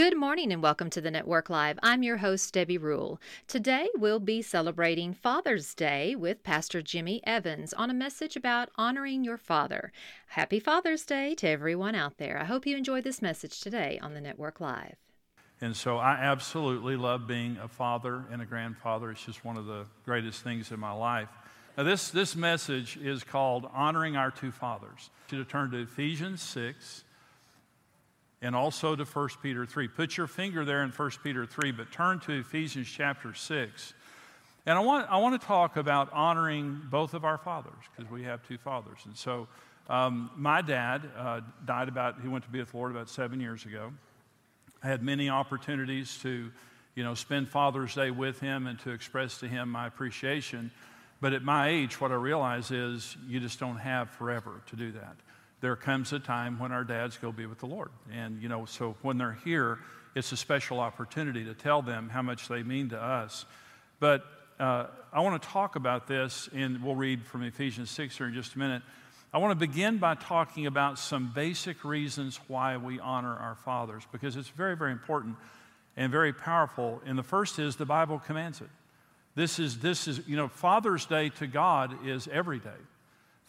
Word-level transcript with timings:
Good 0.00 0.16
morning 0.16 0.50
and 0.50 0.62
welcome 0.62 0.88
to 0.90 1.02
the 1.02 1.10
Network 1.10 1.50
Live. 1.50 1.78
I'm 1.82 2.02
your 2.02 2.16
host, 2.16 2.54
Debbie 2.54 2.78
Rule. 2.78 3.20
Today 3.46 3.86
we'll 3.98 4.18
be 4.18 4.40
celebrating 4.40 5.12
Father's 5.12 5.74
Day 5.74 6.16
with 6.16 6.42
Pastor 6.42 6.80
Jimmy 6.80 7.20
Evans 7.24 7.74
on 7.74 7.90
a 7.90 7.92
message 7.92 8.34
about 8.34 8.70
honoring 8.78 9.24
your 9.24 9.36
father. 9.36 9.92
Happy 10.28 10.58
Father's 10.58 11.04
Day 11.04 11.34
to 11.34 11.48
everyone 11.48 11.94
out 11.94 12.16
there. 12.16 12.38
I 12.38 12.44
hope 12.44 12.64
you 12.64 12.78
enjoy 12.78 13.02
this 13.02 13.20
message 13.20 13.60
today 13.60 13.98
on 14.00 14.14
the 14.14 14.22
Network 14.22 14.58
Live. 14.58 14.96
And 15.60 15.76
so 15.76 15.98
I 15.98 16.12
absolutely 16.12 16.96
love 16.96 17.26
being 17.26 17.58
a 17.62 17.68
father 17.68 18.24
and 18.32 18.40
a 18.40 18.46
grandfather. 18.46 19.10
It's 19.10 19.26
just 19.26 19.44
one 19.44 19.58
of 19.58 19.66
the 19.66 19.84
greatest 20.06 20.42
things 20.42 20.72
in 20.72 20.80
my 20.80 20.92
life. 20.92 21.28
Now, 21.76 21.82
this, 21.82 22.08
this 22.08 22.34
message 22.34 22.96
is 22.96 23.22
called 23.22 23.68
Honoring 23.74 24.16
Our 24.16 24.30
Two 24.30 24.50
Fathers. 24.50 25.10
To 25.28 25.44
turn 25.44 25.70
to 25.72 25.82
Ephesians 25.82 26.40
6 26.40 27.04
and 28.42 28.56
also 28.56 28.96
to 28.96 29.04
1 29.04 29.28
Peter 29.42 29.66
3. 29.66 29.88
Put 29.88 30.16
your 30.16 30.26
finger 30.26 30.64
there 30.64 30.82
in 30.82 30.90
1 30.90 31.10
Peter 31.22 31.44
3, 31.46 31.72
but 31.72 31.92
turn 31.92 32.20
to 32.20 32.32
Ephesians 32.32 32.88
chapter 32.88 33.34
6. 33.34 33.94
And 34.66 34.78
I 34.78 34.80
want, 34.80 35.10
I 35.10 35.18
want 35.18 35.40
to 35.40 35.46
talk 35.46 35.76
about 35.76 36.12
honoring 36.12 36.80
both 36.90 37.14
of 37.14 37.24
our 37.24 37.38
fathers 37.38 37.82
because 37.96 38.10
we 38.10 38.24
have 38.24 38.46
two 38.46 38.58
fathers. 38.58 38.98
And 39.04 39.16
so 39.16 39.48
um, 39.88 40.30
my 40.36 40.62
dad 40.62 41.02
uh, 41.16 41.40
died 41.64 41.88
about, 41.88 42.20
he 42.22 42.28
went 42.28 42.44
to 42.44 42.50
be 42.50 42.60
with 42.60 42.70
the 42.70 42.76
Lord 42.76 42.90
about 42.90 43.08
seven 43.08 43.40
years 43.40 43.64
ago. 43.64 43.92
I 44.82 44.88
had 44.88 45.02
many 45.02 45.28
opportunities 45.28 46.18
to, 46.22 46.50
you 46.94 47.04
know, 47.04 47.14
spend 47.14 47.48
Father's 47.48 47.94
Day 47.94 48.10
with 48.10 48.40
him 48.40 48.66
and 48.66 48.78
to 48.80 48.90
express 48.90 49.38
to 49.40 49.48
him 49.48 49.70
my 49.70 49.86
appreciation. 49.86 50.70
But 51.20 51.34
at 51.34 51.42
my 51.42 51.68
age, 51.68 52.00
what 52.00 52.12
I 52.12 52.14
realize 52.14 52.70
is 52.70 53.16
you 53.26 53.40
just 53.40 53.60
don't 53.60 53.76
have 53.76 54.08
forever 54.10 54.62
to 54.68 54.76
do 54.76 54.92
that 54.92 55.16
there 55.60 55.76
comes 55.76 56.12
a 56.12 56.18
time 56.18 56.58
when 56.58 56.72
our 56.72 56.84
dads 56.84 57.18
go 57.18 57.32
be 57.32 57.46
with 57.46 57.58
the 57.58 57.66
Lord. 57.66 57.90
And, 58.12 58.42
you 58.42 58.48
know, 58.48 58.64
so 58.64 58.96
when 59.02 59.18
they're 59.18 59.38
here, 59.44 59.78
it's 60.14 60.32
a 60.32 60.36
special 60.36 60.80
opportunity 60.80 61.44
to 61.44 61.54
tell 61.54 61.82
them 61.82 62.08
how 62.08 62.22
much 62.22 62.48
they 62.48 62.62
mean 62.62 62.88
to 62.90 63.00
us. 63.00 63.44
But 63.98 64.24
uh, 64.58 64.86
I 65.12 65.20
want 65.20 65.40
to 65.42 65.48
talk 65.48 65.76
about 65.76 66.06
this, 66.06 66.48
and 66.54 66.82
we'll 66.82 66.94
read 66.94 67.24
from 67.24 67.42
Ephesians 67.42 67.90
6 67.90 68.16
here 68.16 68.26
in 68.26 68.34
just 68.34 68.54
a 68.54 68.58
minute. 68.58 68.82
I 69.32 69.38
want 69.38 69.52
to 69.52 69.66
begin 69.66 69.98
by 69.98 70.16
talking 70.16 70.66
about 70.66 70.98
some 70.98 71.30
basic 71.32 71.84
reasons 71.84 72.40
why 72.48 72.76
we 72.76 72.98
honor 72.98 73.36
our 73.36 73.54
fathers, 73.54 74.02
because 74.10 74.36
it's 74.36 74.48
very, 74.48 74.76
very 74.76 74.92
important 74.92 75.36
and 75.96 76.10
very 76.10 76.32
powerful. 76.32 77.00
And 77.06 77.16
the 77.16 77.22
first 77.22 77.58
is 77.58 77.76
the 77.76 77.86
Bible 77.86 78.18
commands 78.18 78.60
it. 78.60 78.70
This 79.34 79.58
is, 79.58 79.78
this 79.78 80.08
is, 80.08 80.26
you 80.26 80.36
know, 80.36 80.48
Father's 80.48 81.06
Day 81.06 81.28
to 81.38 81.46
God 81.46 82.06
is 82.06 82.28
every 82.28 82.58
day. 82.58 82.70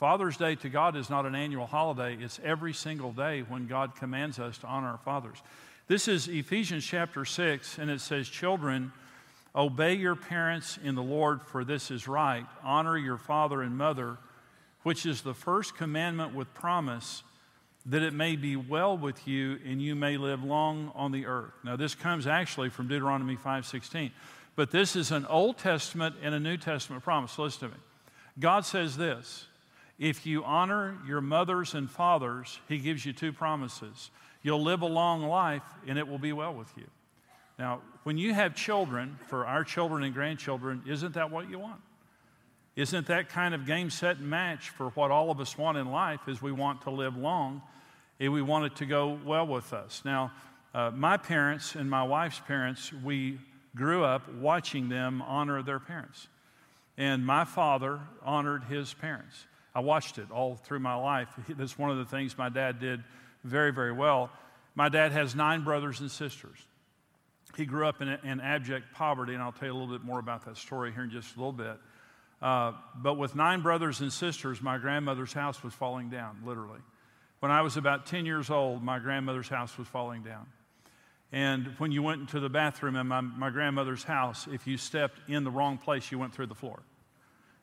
Father's 0.01 0.35
Day 0.35 0.55
to 0.55 0.67
God 0.67 0.95
is 0.95 1.11
not 1.11 1.27
an 1.27 1.35
annual 1.35 1.67
holiday, 1.67 2.17
it's 2.19 2.39
every 2.43 2.73
single 2.73 3.11
day 3.11 3.41
when 3.41 3.67
God 3.67 3.95
commands 3.95 4.39
us 4.39 4.57
to 4.57 4.65
honor 4.65 4.87
our 4.87 4.97
fathers. 4.97 5.37
This 5.85 6.07
is 6.07 6.27
Ephesians 6.27 6.83
chapter 6.83 7.23
6, 7.23 7.77
and 7.77 7.91
it 7.91 8.01
says, 8.01 8.27
Children, 8.27 8.93
obey 9.55 9.93
your 9.93 10.15
parents 10.15 10.79
in 10.83 10.95
the 10.95 11.03
Lord, 11.03 11.43
for 11.43 11.63
this 11.63 11.91
is 11.91 12.07
right. 12.07 12.47
Honor 12.63 12.97
your 12.97 13.19
father 13.19 13.61
and 13.61 13.77
mother, 13.77 14.17
which 14.81 15.05
is 15.05 15.21
the 15.21 15.35
first 15.35 15.77
commandment 15.77 16.33
with 16.33 16.51
promise, 16.55 17.21
that 17.85 18.01
it 18.01 18.15
may 18.15 18.35
be 18.35 18.55
well 18.55 18.97
with 18.97 19.27
you 19.27 19.59
and 19.67 19.79
you 19.79 19.93
may 19.93 20.17
live 20.17 20.43
long 20.43 20.91
on 20.95 21.11
the 21.11 21.27
earth. 21.27 21.53
Now, 21.63 21.75
this 21.75 21.93
comes 21.93 22.25
actually 22.25 22.69
from 22.69 22.87
Deuteronomy 22.87 23.35
5:16. 23.35 24.09
But 24.55 24.71
this 24.71 24.95
is 24.95 25.11
an 25.11 25.27
Old 25.27 25.59
Testament 25.59 26.15
and 26.23 26.33
a 26.33 26.39
New 26.39 26.57
Testament 26.57 27.03
promise. 27.03 27.37
Listen 27.37 27.69
to 27.69 27.75
me. 27.75 27.81
God 28.39 28.65
says 28.65 28.97
this 28.97 29.45
if 29.99 30.25
you 30.25 30.43
honor 30.43 30.97
your 31.07 31.21
mothers 31.21 31.73
and 31.73 31.89
fathers, 31.89 32.59
he 32.67 32.77
gives 32.77 33.05
you 33.05 33.13
two 33.13 33.31
promises. 33.31 34.09
You'll 34.41 34.63
live 34.63 34.81
a 34.81 34.87
long 34.87 35.23
life 35.23 35.63
and 35.87 35.97
it 35.97 36.07
will 36.07 36.17
be 36.17 36.33
well 36.33 36.53
with 36.53 36.71
you. 36.75 36.87
Now, 37.59 37.81
when 38.03 38.17
you 38.17 38.33
have 38.33 38.55
children, 38.55 39.19
for 39.27 39.45
our 39.45 39.63
children 39.63 40.03
and 40.03 40.13
grandchildren, 40.13 40.81
isn't 40.87 41.13
that 41.13 41.29
what 41.29 41.49
you 41.49 41.59
want? 41.59 41.81
Isn't 42.75 43.07
that 43.07 43.29
kind 43.29 43.53
of 43.53 43.65
game, 43.65 43.89
set, 43.89 44.17
and 44.17 44.29
match 44.29 44.69
for 44.69 44.89
what 44.91 45.11
all 45.11 45.29
of 45.29 45.39
us 45.39 45.57
want 45.57 45.77
in 45.77 45.91
life 45.91 46.21
is 46.27 46.41
we 46.41 46.51
want 46.51 46.81
to 46.83 46.89
live 46.89 47.17
long 47.17 47.61
and 48.19 48.31
we 48.31 48.41
want 48.41 48.65
it 48.65 48.75
to 48.77 48.85
go 48.85 49.19
well 49.25 49.45
with 49.45 49.73
us. 49.73 50.01
Now, 50.05 50.31
uh, 50.73 50.91
my 50.91 51.17
parents 51.17 51.75
and 51.75 51.89
my 51.89 52.03
wife's 52.03 52.39
parents, 52.39 52.93
we 52.93 53.39
grew 53.75 54.03
up 54.03 54.31
watching 54.35 54.89
them 54.89 55.21
honor 55.21 55.61
their 55.61 55.79
parents. 55.79 56.27
And 56.97 57.25
my 57.25 57.45
father 57.45 57.99
honored 58.23 58.65
his 58.65 58.93
parents. 58.93 59.45
I 59.73 59.79
watched 59.79 60.17
it 60.17 60.31
all 60.31 60.55
through 60.55 60.79
my 60.79 60.95
life. 60.95 61.29
That's 61.49 61.77
one 61.77 61.91
of 61.91 61.97
the 61.97 62.05
things 62.05 62.37
my 62.37 62.49
dad 62.49 62.79
did 62.79 63.03
very, 63.43 63.71
very 63.71 63.91
well. 63.91 64.29
My 64.75 64.89
dad 64.89 65.11
has 65.11 65.35
nine 65.35 65.63
brothers 65.63 65.99
and 65.99 66.09
sisters. 66.09 66.57
He 67.57 67.65
grew 67.65 67.85
up 67.85 68.01
in, 68.01 68.07
in 68.07 68.39
abject 68.39 68.93
poverty, 68.93 69.33
and 69.33 69.43
I'll 69.43 69.51
tell 69.51 69.67
you 69.67 69.73
a 69.73 69.77
little 69.77 69.93
bit 69.93 70.05
more 70.05 70.19
about 70.19 70.45
that 70.45 70.57
story 70.57 70.93
here 70.93 71.03
in 71.03 71.09
just 71.09 71.35
a 71.35 71.39
little 71.39 71.51
bit. 71.51 71.77
Uh, 72.41 72.73
but 72.95 73.15
with 73.15 73.35
nine 73.35 73.61
brothers 73.61 73.99
and 73.99 74.11
sisters, 74.11 74.61
my 74.61 74.77
grandmother's 74.77 75.33
house 75.33 75.63
was 75.63 75.73
falling 75.73 76.09
down, 76.09 76.37
literally. 76.45 76.79
When 77.39 77.51
I 77.51 77.61
was 77.61 77.77
about 77.77 78.05
10 78.05 78.25
years 78.25 78.49
old, 78.49 78.83
my 78.83 78.99
grandmother's 78.99 79.49
house 79.49 79.77
was 79.77 79.87
falling 79.87 80.23
down. 80.23 80.47
And 81.31 81.67
when 81.77 81.91
you 81.91 82.03
went 82.03 82.21
into 82.21 82.39
the 82.39 82.49
bathroom 82.49 82.95
in 82.95 83.07
my, 83.07 83.21
my 83.21 83.49
grandmother's 83.49 84.03
house, 84.03 84.47
if 84.51 84.67
you 84.67 84.77
stepped 84.77 85.19
in 85.29 85.43
the 85.43 85.51
wrong 85.51 85.77
place, 85.77 86.11
you 86.11 86.19
went 86.19 86.33
through 86.33 86.47
the 86.47 86.55
floor. 86.55 86.83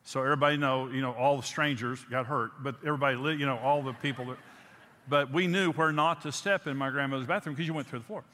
So 0.04 0.22
everybody 0.22 0.56
know, 0.56 0.88
you 0.88 1.03
know, 1.03 1.12
all 1.12 1.36
the 1.36 1.42
strangers 1.42 2.04
got 2.10 2.26
hurt, 2.26 2.53
but 2.62 2.76
everybody, 2.84 3.16
you 3.38 3.47
know, 3.47 3.59
all 3.59 3.82
the 3.82 3.92
people 3.92 4.26
that, 4.26 4.38
but 5.09 5.32
we 5.32 5.47
knew 5.47 5.72
where 5.72 5.92
not 5.92 6.22
to 6.22 6.32
step 6.32 6.66
in 6.66 6.76
my 6.76 6.91
grandmother's 6.91 7.26
bathroom 7.26 7.54
because 7.54 7.66
you 7.66 7.75
went 7.75 7.88
through 7.88 8.00
the 8.00 8.04
floor. 8.04 8.25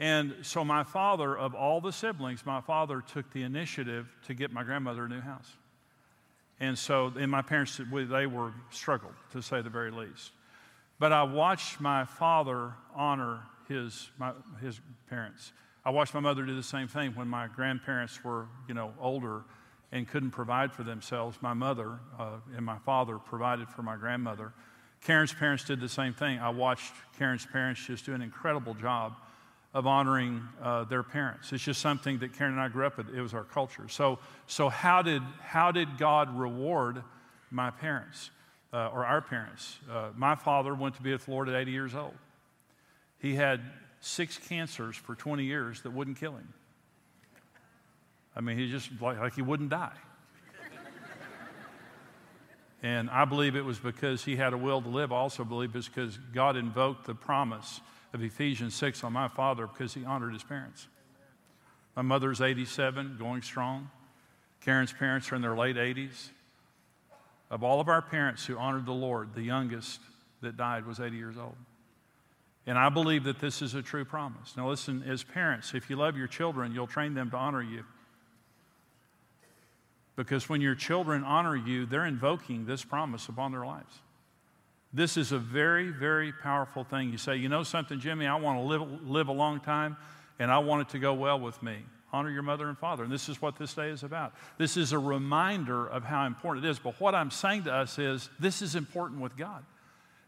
And 0.00 0.34
so 0.42 0.64
my 0.64 0.82
father, 0.82 1.36
of 1.36 1.54
all 1.54 1.80
the 1.80 1.92
siblings, 1.92 2.44
my 2.44 2.60
father 2.60 3.00
took 3.00 3.32
the 3.32 3.42
initiative 3.42 4.12
to 4.26 4.34
get 4.34 4.52
my 4.52 4.64
grandmother 4.64 5.04
a 5.04 5.08
new 5.08 5.20
house. 5.20 5.52
And 6.60 6.76
so, 6.78 7.12
and 7.16 7.30
my 7.30 7.42
parents, 7.42 7.80
they 7.92 8.26
were 8.26 8.52
struggled, 8.70 9.14
to 9.32 9.42
say 9.42 9.60
the 9.60 9.70
very 9.70 9.90
least. 9.90 10.32
But 10.98 11.12
I 11.12 11.22
watched 11.24 11.80
my 11.80 12.04
father 12.04 12.72
honor 12.94 13.40
his, 13.68 14.10
my, 14.18 14.32
his 14.60 14.80
parents. 15.08 15.52
I 15.84 15.90
watched 15.90 16.14
my 16.14 16.20
mother 16.20 16.44
do 16.44 16.54
the 16.56 16.62
same 16.62 16.88
thing 16.88 17.12
when 17.12 17.28
my 17.28 17.48
grandparents 17.48 18.22
were, 18.24 18.46
you 18.68 18.74
know, 18.74 18.94
older 19.00 19.44
and 19.94 20.08
couldn't 20.08 20.32
provide 20.32 20.72
for 20.72 20.82
themselves. 20.82 21.38
My 21.40 21.54
mother 21.54 22.00
uh, 22.18 22.38
and 22.56 22.66
my 22.66 22.78
father 22.78 23.16
provided 23.16 23.68
for 23.68 23.82
my 23.82 23.96
grandmother. 23.96 24.52
Karen's 25.00 25.32
parents 25.32 25.64
did 25.64 25.80
the 25.80 25.88
same 25.88 26.12
thing. 26.12 26.40
I 26.40 26.50
watched 26.50 26.92
Karen's 27.16 27.46
parents 27.46 27.86
just 27.86 28.04
do 28.04 28.12
an 28.12 28.20
incredible 28.20 28.74
job 28.74 29.14
of 29.72 29.86
honoring 29.86 30.42
uh, 30.60 30.82
their 30.84 31.04
parents. 31.04 31.52
It's 31.52 31.62
just 31.62 31.80
something 31.80 32.18
that 32.18 32.32
Karen 32.32 32.54
and 32.54 32.60
I 32.60 32.68
grew 32.68 32.86
up 32.86 32.96
with. 32.96 33.14
It 33.14 33.20
was 33.20 33.34
our 33.34 33.44
culture. 33.44 33.88
So, 33.88 34.18
so 34.48 34.68
how, 34.68 35.00
did, 35.00 35.22
how 35.40 35.70
did 35.70 35.96
God 35.96 36.36
reward 36.36 37.02
my 37.52 37.70
parents 37.70 38.30
uh, 38.72 38.88
or 38.88 39.06
our 39.06 39.20
parents? 39.20 39.78
Uh, 39.90 40.08
my 40.16 40.34
father 40.34 40.74
went 40.74 40.96
to 40.96 41.02
be 41.02 41.12
with 41.12 41.26
the 41.26 41.30
Lord 41.30 41.48
at 41.48 41.54
80 41.54 41.70
years 41.70 41.94
old. 41.94 42.14
He 43.20 43.36
had 43.36 43.60
six 44.00 44.38
cancers 44.38 44.96
for 44.96 45.14
20 45.14 45.44
years 45.44 45.82
that 45.82 45.92
wouldn't 45.92 46.18
kill 46.18 46.32
him. 46.32 46.52
I 48.36 48.40
mean, 48.40 48.58
he 48.58 48.70
just 48.70 48.90
like, 49.00 49.18
like 49.18 49.34
he 49.34 49.42
wouldn't 49.42 49.70
die. 49.70 49.96
and 52.82 53.08
I 53.10 53.24
believe 53.24 53.56
it 53.56 53.64
was 53.64 53.78
because 53.78 54.24
he 54.24 54.36
had 54.36 54.52
a 54.52 54.58
will 54.58 54.82
to 54.82 54.88
live. 54.88 55.12
I 55.12 55.16
also 55.16 55.44
believe 55.44 55.74
it's 55.76 55.88
because 55.88 56.18
God 56.32 56.56
invoked 56.56 57.06
the 57.06 57.14
promise 57.14 57.80
of 58.12 58.22
Ephesians 58.22 58.74
6 58.74 59.04
on 59.04 59.12
my 59.12 59.28
father 59.28 59.66
because 59.66 59.94
he 59.94 60.04
honored 60.04 60.32
his 60.32 60.42
parents. 60.42 60.86
My 61.96 62.02
mother's 62.02 62.40
87, 62.40 63.16
going 63.18 63.42
strong. 63.42 63.90
Karen's 64.60 64.92
parents 64.92 65.30
are 65.30 65.36
in 65.36 65.42
their 65.42 65.56
late 65.56 65.76
80s. 65.76 66.30
Of 67.50 67.62
all 67.62 67.80
of 67.80 67.88
our 67.88 68.02
parents 68.02 68.44
who 68.46 68.56
honored 68.58 68.86
the 68.86 68.92
Lord, 68.92 69.34
the 69.34 69.42
youngest 69.42 70.00
that 70.40 70.56
died 70.56 70.86
was 70.86 70.98
80 70.98 71.16
years 71.16 71.36
old. 71.36 71.56
And 72.66 72.78
I 72.78 72.88
believe 72.88 73.24
that 73.24 73.40
this 73.40 73.60
is 73.60 73.74
a 73.74 73.82
true 73.82 74.04
promise. 74.04 74.56
Now, 74.56 74.68
listen, 74.68 75.04
as 75.06 75.22
parents, 75.22 75.74
if 75.74 75.90
you 75.90 75.96
love 75.96 76.16
your 76.16 76.26
children, 76.26 76.72
you'll 76.72 76.86
train 76.86 77.14
them 77.14 77.30
to 77.30 77.36
honor 77.36 77.62
you. 77.62 77.84
Because 80.16 80.48
when 80.48 80.60
your 80.60 80.74
children 80.74 81.24
honor 81.24 81.56
you, 81.56 81.86
they're 81.86 82.06
invoking 82.06 82.66
this 82.66 82.84
promise 82.84 83.28
upon 83.28 83.52
their 83.52 83.66
lives. 83.66 84.00
This 84.92 85.16
is 85.16 85.32
a 85.32 85.38
very, 85.38 85.90
very 85.90 86.32
powerful 86.32 86.84
thing. 86.84 87.10
You 87.10 87.18
say, 87.18 87.36
you 87.36 87.48
know 87.48 87.64
something, 87.64 87.98
Jimmy, 87.98 88.26
I 88.26 88.36
want 88.36 88.60
to 88.60 88.62
live, 88.62 89.02
live 89.02 89.28
a 89.28 89.32
long 89.32 89.58
time 89.58 89.96
and 90.38 90.50
I 90.50 90.58
want 90.58 90.82
it 90.82 90.88
to 90.90 90.98
go 90.98 91.14
well 91.14 91.38
with 91.38 91.60
me. 91.62 91.76
Honor 92.12 92.30
your 92.30 92.42
mother 92.42 92.68
and 92.68 92.78
father. 92.78 93.02
And 93.02 93.12
this 93.12 93.28
is 93.28 93.42
what 93.42 93.58
this 93.58 93.74
day 93.74 93.90
is 93.90 94.04
about. 94.04 94.34
This 94.56 94.76
is 94.76 94.92
a 94.92 94.98
reminder 94.98 95.84
of 95.84 96.04
how 96.04 96.26
important 96.26 96.64
it 96.64 96.68
is. 96.68 96.78
But 96.78 97.00
what 97.00 97.12
I'm 97.12 97.32
saying 97.32 97.64
to 97.64 97.72
us 97.72 97.98
is 97.98 98.30
this 98.38 98.62
is 98.62 98.76
important 98.76 99.20
with 99.20 99.36
God. 99.36 99.64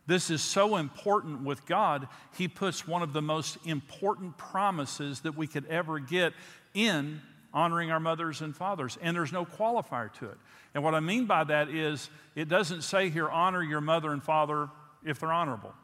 This 0.08 0.30
is 0.30 0.42
so 0.42 0.76
important 0.76 1.42
with 1.42 1.64
God, 1.66 2.08
He 2.36 2.48
puts 2.48 2.86
one 2.86 3.02
of 3.02 3.12
the 3.12 3.22
most 3.22 3.58
important 3.64 4.36
promises 4.36 5.20
that 5.20 5.36
we 5.36 5.46
could 5.46 5.66
ever 5.66 5.98
get 5.98 6.32
in 6.74 7.20
honoring 7.52 7.90
our 7.90 8.00
mothers 8.00 8.40
and 8.40 8.54
fathers. 8.54 8.98
And 9.00 9.16
there's 9.16 9.32
no 9.32 9.44
qualifier 9.44 10.12
to 10.14 10.26
it. 10.26 10.38
And 10.74 10.84
what 10.84 10.94
I 10.94 11.00
mean 11.00 11.26
by 11.26 11.44
that 11.44 11.68
is, 11.68 12.10
it 12.34 12.48
doesn't 12.48 12.82
say 12.82 13.08
here, 13.08 13.28
honor 13.28 13.62
your 13.62 13.80
mother 13.80 14.12
and 14.12 14.22
father 14.22 14.68
if 15.04 15.20
they're 15.20 15.32
honorable. 15.32 15.74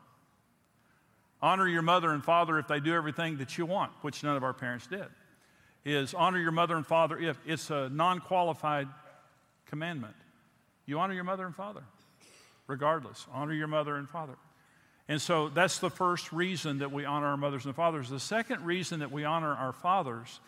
Honor 1.41 1.67
your 1.67 1.82
mother 1.82 2.11
and 2.11 2.23
father 2.23 2.59
if 2.59 2.69
they 2.69 2.79
do 2.79 2.94
everything 2.94 3.38
that 3.38 3.59
you 3.59 3.67
want, 3.67 3.93
which 4.03 4.23
none 4.23 4.37
of 4.37 4.44
our 4.44 4.53
parents 4.53 4.87
did 4.87 5.06
is 5.85 6.14
honor 6.14 6.38
your 6.38 6.53
mother 6.53 6.76
and 6.76 6.87
father 6.87 7.19
if 7.19 7.38
it's 7.47 7.70
a 7.70 7.88
non 7.88 8.20
qualified 8.20 8.88
commandment. 9.67 10.14
You 10.87 10.99
honor 10.99 11.14
your 11.14 11.25
mother 11.25 11.47
and 11.47 11.55
father, 11.55 11.82
regardless. 12.67 13.26
Honor 13.32 13.55
your 13.55 13.67
mother 13.67 13.97
and 13.97 14.09
father. 14.09 14.35
And 15.09 15.20
so 15.20 15.49
that's 15.49 15.79
the 15.79 15.91
first 15.91 16.32
reason 16.32 16.79
that 16.79 16.93
we 16.93 17.05
honor 17.05 17.26
our 17.26 17.37
mothers 17.37 17.67
and 17.67 17.75
fathers. 17.75 18.09
The 18.09 18.20
second 18.20 18.64
reason 18.64 19.00
that 19.00 19.11
we 19.11 19.25
honor 19.25 19.53
our 19.55 19.73
fathers 19.73 20.41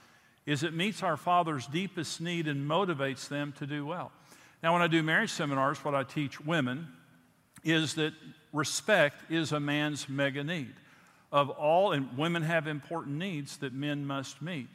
is 0.46 0.62
it 0.62 0.74
meets 0.74 1.02
our 1.02 1.16
father's 1.16 1.66
deepest 1.66 2.20
need 2.20 2.48
and 2.48 2.68
motivates 2.68 3.28
them 3.28 3.52
to 3.58 3.66
do 3.66 3.86
well. 3.86 4.12
Now, 4.62 4.72
when 4.72 4.82
I 4.82 4.86
do 4.86 5.02
marriage 5.02 5.30
seminars, 5.30 5.84
what 5.84 5.94
I 5.94 6.04
teach 6.04 6.40
women 6.40 6.88
is 7.64 7.94
that 7.94 8.12
respect 8.52 9.30
is 9.30 9.52
a 9.52 9.60
man's 9.60 10.08
mega 10.08 10.44
need. 10.44 10.74
Of 11.32 11.50
all, 11.50 11.92
and 11.92 12.16
women 12.16 12.42
have 12.42 12.66
important 12.66 13.16
needs 13.16 13.56
that 13.58 13.72
men 13.72 14.06
must 14.06 14.40
meet. 14.40 14.68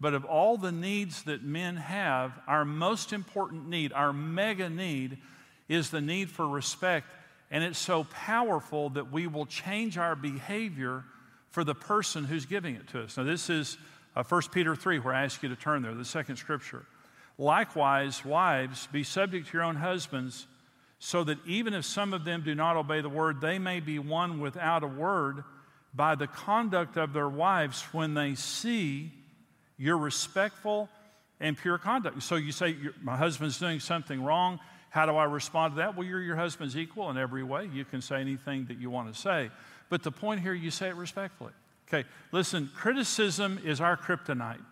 But 0.00 0.14
of 0.14 0.24
all 0.24 0.58
the 0.58 0.72
needs 0.72 1.22
that 1.22 1.42
men 1.42 1.76
have, 1.76 2.32
our 2.46 2.64
most 2.64 3.12
important 3.12 3.68
need, 3.68 3.92
our 3.92 4.12
mega 4.12 4.68
need, 4.68 5.18
is 5.68 5.90
the 5.90 6.00
need 6.00 6.30
for 6.30 6.46
respect. 6.46 7.06
And 7.50 7.62
it's 7.62 7.78
so 7.78 8.04
powerful 8.04 8.90
that 8.90 9.12
we 9.12 9.26
will 9.26 9.46
change 9.46 9.98
our 9.98 10.16
behavior 10.16 11.04
for 11.50 11.64
the 11.64 11.74
person 11.74 12.24
who's 12.24 12.46
giving 12.46 12.74
it 12.74 12.88
to 12.88 13.02
us. 13.02 13.16
Now, 13.16 13.24
this 13.24 13.48
is 13.48 13.78
uh, 14.14 14.22
1 14.22 14.42
Peter 14.52 14.76
3, 14.76 14.98
where 14.98 15.14
I 15.14 15.24
ask 15.24 15.42
you 15.42 15.48
to 15.48 15.56
turn 15.56 15.82
there, 15.82 15.94
the 15.94 16.04
second 16.04 16.36
scripture. 16.36 16.84
Likewise, 17.38 18.24
wives, 18.24 18.88
be 18.92 19.04
subject 19.04 19.48
to 19.48 19.52
your 19.54 19.62
own 19.62 19.76
husbands, 19.76 20.46
so 20.98 21.24
that 21.24 21.38
even 21.46 21.74
if 21.74 21.84
some 21.84 22.12
of 22.12 22.24
them 22.24 22.42
do 22.42 22.54
not 22.54 22.76
obey 22.76 23.00
the 23.00 23.08
word, 23.08 23.40
they 23.40 23.58
may 23.58 23.80
be 23.80 23.98
won 23.98 24.40
without 24.40 24.84
a 24.84 24.86
word 24.86 25.42
by 25.94 26.14
the 26.14 26.26
conduct 26.26 26.96
of 26.96 27.12
their 27.12 27.28
wives 27.28 27.82
when 27.92 28.14
they 28.14 28.34
see 28.34 29.12
you're 29.76 29.98
respectful 29.98 30.88
and 31.40 31.56
pure 31.56 31.78
conduct. 31.78 32.22
So 32.22 32.36
you 32.36 32.52
say, 32.52 32.76
My 33.02 33.16
husband's 33.16 33.58
doing 33.58 33.80
something 33.80 34.22
wrong. 34.22 34.60
How 34.90 35.06
do 35.06 35.16
I 35.16 35.24
respond 35.24 35.72
to 35.72 35.76
that? 35.78 35.96
Well, 35.96 36.06
you're 36.06 36.20
your 36.20 36.36
husband's 36.36 36.76
equal 36.76 37.10
in 37.10 37.16
every 37.16 37.42
way. 37.42 37.68
You 37.72 37.84
can 37.84 38.02
say 38.02 38.20
anything 38.20 38.66
that 38.66 38.78
you 38.78 38.90
want 38.90 39.12
to 39.12 39.18
say. 39.18 39.50
But 39.88 40.02
the 40.02 40.12
point 40.12 40.40
here, 40.40 40.54
you 40.54 40.70
say 40.70 40.88
it 40.88 40.96
respectfully. 40.96 41.52
Okay, 41.88 42.08
listen, 42.30 42.70
criticism 42.74 43.60
is 43.64 43.80
our 43.80 43.96
kryptonite, 43.96 44.64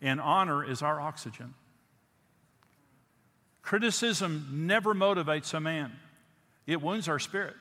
and 0.00 0.20
honor 0.20 0.64
is 0.64 0.82
our 0.82 1.00
oxygen. 1.00 1.54
Criticism 3.62 4.48
never 4.50 4.94
motivates 4.94 5.52
a 5.54 5.60
man, 5.60 5.92
it 6.66 6.80
wounds 6.80 7.08
our 7.08 7.18
spirit. 7.18 7.54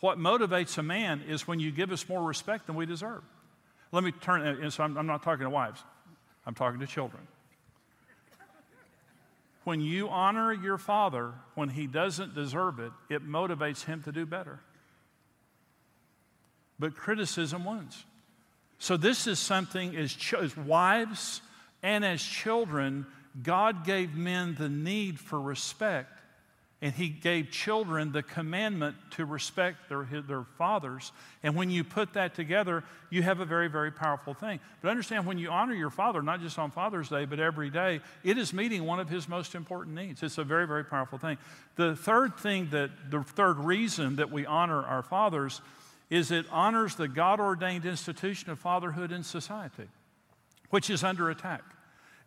What 0.00 0.18
motivates 0.18 0.78
a 0.78 0.82
man 0.82 1.22
is 1.28 1.46
when 1.46 1.60
you 1.60 1.70
give 1.70 1.92
us 1.92 2.08
more 2.08 2.24
respect 2.24 2.66
than 2.66 2.74
we 2.74 2.86
deserve. 2.86 3.22
Let 3.92 4.02
me 4.02 4.10
turn, 4.10 4.42
and 4.42 4.72
so 4.72 4.82
I'm, 4.82 4.96
I'm 4.96 5.06
not 5.06 5.22
talking 5.22 5.44
to 5.44 5.50
wives, 5.50 5.80
I'm 6.46 6.54
talking 6.54 6.80
to 6.80 6.86
children. 6.86 7.22
When 9.64 9.80
you 9.80 10.08
honor 10.08 10.52
your 10.52 10.76
father 10.78 11.34
when 11.54 11.68
he 11.68 11.86
doesn't 11.86 12.34
deserve 12.34 12.80
it, 12.80 12.90
it 13.08 13.24
motivates 13.24 13.84
him 13.84 14.02
to 14.02 14.12
do 14.12 14.26
better. 14.26 14.60
But 16.82 16.96
criticism 16.96 17.64
wins. 17.64 18.04
So, 18.80 18.96
this 18.96 19.28
is 19.28 19.38
something 19.38 19.94
as, 19.94 20.12
ch- 20.12 20.34
as 20.34 20.56
wives 20.56 21.40
and 21.80 22.04
as 22.04 22.20
children, 22.20 23.06
God 23.40 23.84
gave 23.84 24.16
men 24.16 24.56
the 24.58 24.68
need 24.68 25.20
for 25.20 25.40
respect 25.40 26.18
and 26.80 26.92
he 26.92 27.08
gave 27.08 27.52
children 27.52 28.10
the 28.10 28.24
commandment 28.24 28.96
to 29.12 29.24
respect 29.24 29.88
their, 29.88 30.08
their 30.26 30.42
fathers. 30.58 31.12
And 31.44 31.54
when 31.54 31.70
you 31.70 31.84
put 31.84 32.14
that 32.14 32.34
together, 32.34 32.82
you 33.08 33.22
have 33.22 33.38
a 33.38 33.44
very, 33.44 33.68
very 33.68 33.92
powerful 33.92 34.34
thing. 34.34 34.58
But 34.82 34.88
understand, 34.88 35.24
when 35.24 35.38
you 35.38 35.50
honor 35.50 35.74
your 35.74 35.90
father, 35.90 36.20
not 36.20 36.40
just 36.40 36.58
on 36.58 36.72
Father's 36.72 37.08
Day, 37.08 37.24
but 37.24 37.38
every 37.38 37.70
day, 37.70 38.00
it 38.24 38.36
is 38.36 38.52
meeting 38.52 38.84
one 38.84 38.98
of 38.98 39.08
his 39.08 39.28
most 39.28 39.54
important 39.54 39.94
needs. 39.94 40.24
It's 40.24 40.38
a 40.38 40.44
very, 40.44 40.66
very 40.66 40.84
powerful 40.84 41.18
thing. 41.18 41.38
The 41.76 41.94
third 41.94 42.36
thing 42.36 42.70
that, 42.72 42.90
the 43.12 43.22
third 43.22 43.60
reason 43.60 44.16
that 44.16 44.32
we 44.32 44.44
honor 44.44 44.84
our 44.84 45.04
fathers 45.04 45.60
is 46.12 46.30
it 46.30 46.44
honors 46.50 46.94
the 46.96 47.08
God 47.08 47.40
ordained 47.40 47.86
institution 47.86 48.50
of 48.50 48.58
fatherhood 48.58 49.12
in 49.12 49.22
society, 49.22 49.88
which 50.68 50.90
is 50.90 51.02
under 51.02 51.30
attack. 51.30 51.62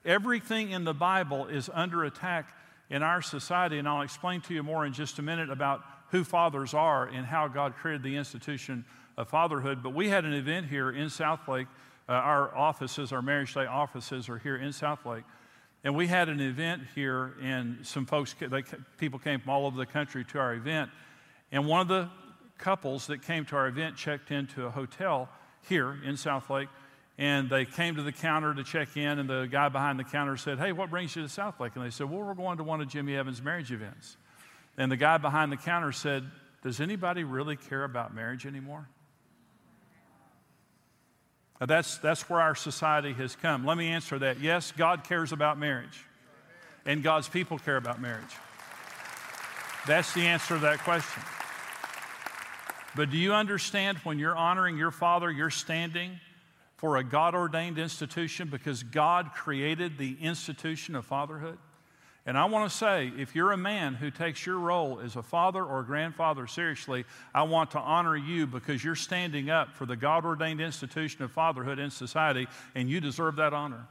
Everything 0.04 0.72
in 0.72 0.86
the 0.86 0.94
Bible 0.94 1.46
is 1.46 1.70
under 1.72 2.04
attack 2.04 2.52
in 2.90 3.04
our 3.04 3.22
society, 3.22 3.78
and 3.78 3.88
I'll 3.88 4.02
explain 4.02 4.42
to 4.42 4.56
you 4.56 4.64
more 4.64 4.88
in 4.88 4.94
just 4.94 5.20
a 5.20 5.22
minute 5.22 5.52
about 5.52 5.84
who 6.10 6.24
fathers 6.24 6.74
are 6.74 7.06
and 7.06 7.28
how 7.28 7.48
God 7.48 7.76
created 7.76 8.02
the 8.02 8.16
institution 8.16 8.86
of 9.18 9.30
fatherhood. 9.30 9.84
But 9.84 9.94
we 9.94 10.10
had 10.10 10.26
an 10.26 10.34
event 10.34 10.66
here 10.66 10.90
in 10.90 11.10
Southlake. 11.10 11.68
Uh, 12.10 12.14
our 12.14 12.58
offices, 12.58 13.12
our 13.12 13.22
Marriage 13.22 13.54
Day 13.54 13.68
offices, 13.68 14.30
are 14.30 14.40
here 14.40 14.56
in 14.56 14.70
Southlake. 14.70 15.26
And 15.84 15.96
we 15.96 16.08
had 16.08 16.28
an 16.28 16.42
event 16.42 16.82
here, 16.96 17.36
and 17.40 17.86
some 17.86 18.08
folks, 18.08 18.34
they, 18.40 18.64
people 18.98 19.20
came 19.20 19.40
from 19.42 19.52
all 19.52 19.68
over 19.68 19.78
the 19.78 19.86
country 19.86 20.26
to 20.26 20.40
our 20.40 20.56
event. 20.56 20.90
And 21.52 21.68
one 21.68 21.82
of 21.82 21.88
the 21.88 22.10
couples 22.58 23.08
that 23.08 23.22
came 23.22 23.46
to 23.46 23.56
our 23.56 23.68
event 23.68 23.96
checked 23.96 24.32
into 24.32 24.66
a 24.66 24.70
hotel 24.70 25.30
here 25.62 25.98
in 26.04 26.16
Southlake 26.16 26.70
and 27.18 27.50
they 27.50 27.66
came 27.66 27.96
to 27.96 28.04
the 28.04 28.12
counter 28.12 28.54
to 28.54 28.64
check 28.64 28.98
in, 28.98 29.20
and 29.20 29.30
the 29.30 29.48
guy 29.50 29.70
behind 29.70 29.98
the 29.98 30.04
counter 30.04 30.36
said, 30.36 30.60
Hey, 30.60 30.74
what 30.74 30.90
brings 30.90 31.16
you 31.16 31.26
to 31.26 31.30
Southlake? 31.30 31.76
And 31.76 31.86
they 31.86 31.90
said, 31.90 32.10
Well, 32.10 32.22
we're 32.22 32.34
going 32.34 32.58
to 32.58 32.64
one 32.64 32.82
of 32.82 32.90
Jimmy 32.90 33.16
Evans' 33.16 33.42
marriage 33.42 33.72
events. 33.72 34.18
And 34.78 34.92
the 34.92 34.98
guy 34.98 35.18
behind 35.18 35.52
the 35.52 35.58
counter 35.58 35.94
said, 35.94 36.24
Does 36.62 36.82
anybody 36.82 37.24
really 37.24 37.56
care 37.56 37.86
about 37.86 38.14
marriage 38.14 38.46
anymore? 38.46 38.90
Now 41.62 41.68
that's, 41.68 42.00
that's 42.00 42.30
where 42.30 42.42
our 42.42 42.56
society 42.56 43.14
has 43.14 43.38
come. 43.38 43.66
Let 43.66 43.78
me 43.78 43.88
answer 43.88 44.20
that. 44.20 44.42
Yes, 44.42 44.74
God 44.76 45.06
cares 45.06 45.32
about 45.32 45.58
marriage, 45.58 46.04
and 46.86 47.02
God's 47.02 47.30
people 47.30 47.58
care 47.60 47.78
about 47.78 48.02
marriage. 48.02 48.24
That's 49.88 50.14
the 50.14 50.22
answer 50.22 50.56
to 50.56 50.62
that 50.62 50.80
question. 50.80 51.24
But 52.96 53.12
do 53.12 53.18
you 53.18 53.34
understand 53.34 53.98
when 54.00 54.20
you're 54.20 54.36
honoring 54.36 54.78
your 54.78 54.92
father, 54.92 55.30
you're 55.30 55.50
standing 55.50 56.20
for 56.78 56.98
a 56.98 57.04
God 57.04 57.36
ordained 57.36 57.78
institution 57.78 58.50
because 58.50 58.84
God 58.84 59.32
created 59.34 59.98
the 59.98 60.18
institution 60.22 60.96
of 60.96 61.06
fatherhood. 61.06 61.58
And 62.28 62.38
I 62.38 62.46
want 62.46 62.70
to 62.70 62.76
say, 62.76 63.12
if 63.18 63.36
you're 63.36 63.52
a 63.52 63.58
man 63.58 63.94
who 63.94 64.10
takes 64.10 64.46
your 64.46 64.58
role 64.58 65.00
as 65.00 65.16
a 65.16 65.22
father 65.22 65.64
or 65.64 65.84
grandfather 65.84 66.48
seriously, 66.48 67.06
I 67.34 67.44
want 67.44 67.72
to 67.72 67.80
honor 67.80 68.18
you 68.18 68.48
because 68.48 68.84
you're 68.84 68.96
standing 68.96 69.50
up 69.50 69.76
for 69.76 69.86
the 69.86 69.96
God 69.96 70.26
ordained 70.26 70.60
institution 70.60 71.24
of 71.24 71.32
fatherhood 71.32 71.78
in 71.78 71.92
society, 71.92 72.48
and 72.74 72.90
you 72.90 73.00
deserve 73.00 73.36
that 73.36 73.54
honor. 73.54 73.86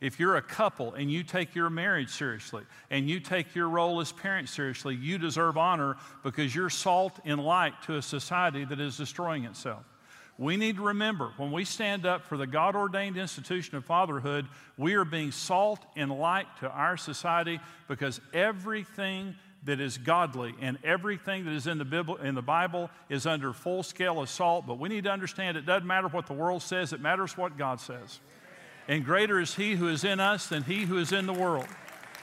If 0.00 0.20
you're 0.20 0.36
a 0.36 0.42
couple 0.42 0.92
and 0.92 1.10
you 1.10 1.22
take 1.22 1.54
your 1.54 1.70
marriage 1.70 2.10
seriously 2.10 2.64
and 2.90 3.08
you 3.08 3.18
take 3.18 3.54
your 3.54 3.68
role 3.68 4.00
as 4.00 4.12
parents 4.12 4.52
seriously, 4.52 4.94
you 4.94 5.16
deserve 5.16 5.56
honor 5.56 5.96
because 6.22 6.54
you're 6.54 6.70
salt 6.70 7.18
and 7.24 7.42
light 7.42 7.72
to 7.86 7.96
a 7.96 8.02
society 8.02 8.64
that 8.66 8.78
is 8.78 8.96
destroying 8.96 9.44
itself. 9.44 9.84
We 10.38 10.58
need 10.58 10.76
to 10.76 10.82
remember 10.82 11.32
when 11.38 11.50
we 11.50 11.64
stand 11.64 12.04
up 12.04 12.26
for 12.26 12.36
the 12.36 12.46
God 12.46 12.76
ordained 12.76 13.16
institution 13.16 13.76
of 13.76 13.86
fatherhood, 13.86 14.46
we 14.76 14.94
are 14.94 15.06
being 15.06 15.32
salt 15.32 15.80
and 15.96 16.10
light 16.10 16.46
to 16.60 16.70
our 16.70 16.98
society 16.98 17.58
because 17.88 18.20
everything 18.34 19.34
that 19.64 19.80
is 19.80 19.96
godly 19.96 20.54
and 20.60 20.78
everything 20.84 21.46
that 21.46 21.52
is 21.52 21.66
in 21.66 21.78
the, 21.78 21.86
Bible, 21.86 22.16
in 22.16 22.34
the 22.34 22.42
Bible 22.42 22.90
is 23.08 23.26
under 23.26 23.54
full 23.54 23.82
scale 23.82 24.20
assault. 24.20 24.66
But 24.66 24.78
we 24.78 24.90
need 24.90 25.04
to 25.04 25.10
understand 25.10 25.56
it 25.56 25.64
doesn't 25.64 25.86
matter 25.86 26.08
what 26.08 26.26
the 26.26 26.34
world 26.34 26.62
says, 26.62 26.92
it 26.92 27.00
matters 27.00 27.36
what 27.36 27.56
God 27.56 27.80
says. 27.80 28.20
And 28.88 29.04
greater 29.04 29.40
is 29.40 29.54
He 29.54 29.74
who 29.74 29.88
is 29.88 30.04
in 30.04 30.20
us 30.20 30.46
than 30.46 30.62
He 30.62 30.84
who 30.84 30.98
is 30.98 31.12
in 31.12 31.26
the 31.26 31.32
world. 31.32 31.66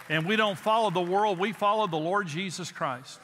And 0.09 0.25
we 0.25 0.35
don't 0.35 0.57
follow 0.57 0.89
the 0.89 1.01
world, 1.01 1.39
we 1.39 1.53
follow 1.53 1.87
the 1.87 1.97
Lord 1.97 2.27
Jesus 2.27 2.71
Christ. 2.71 3.19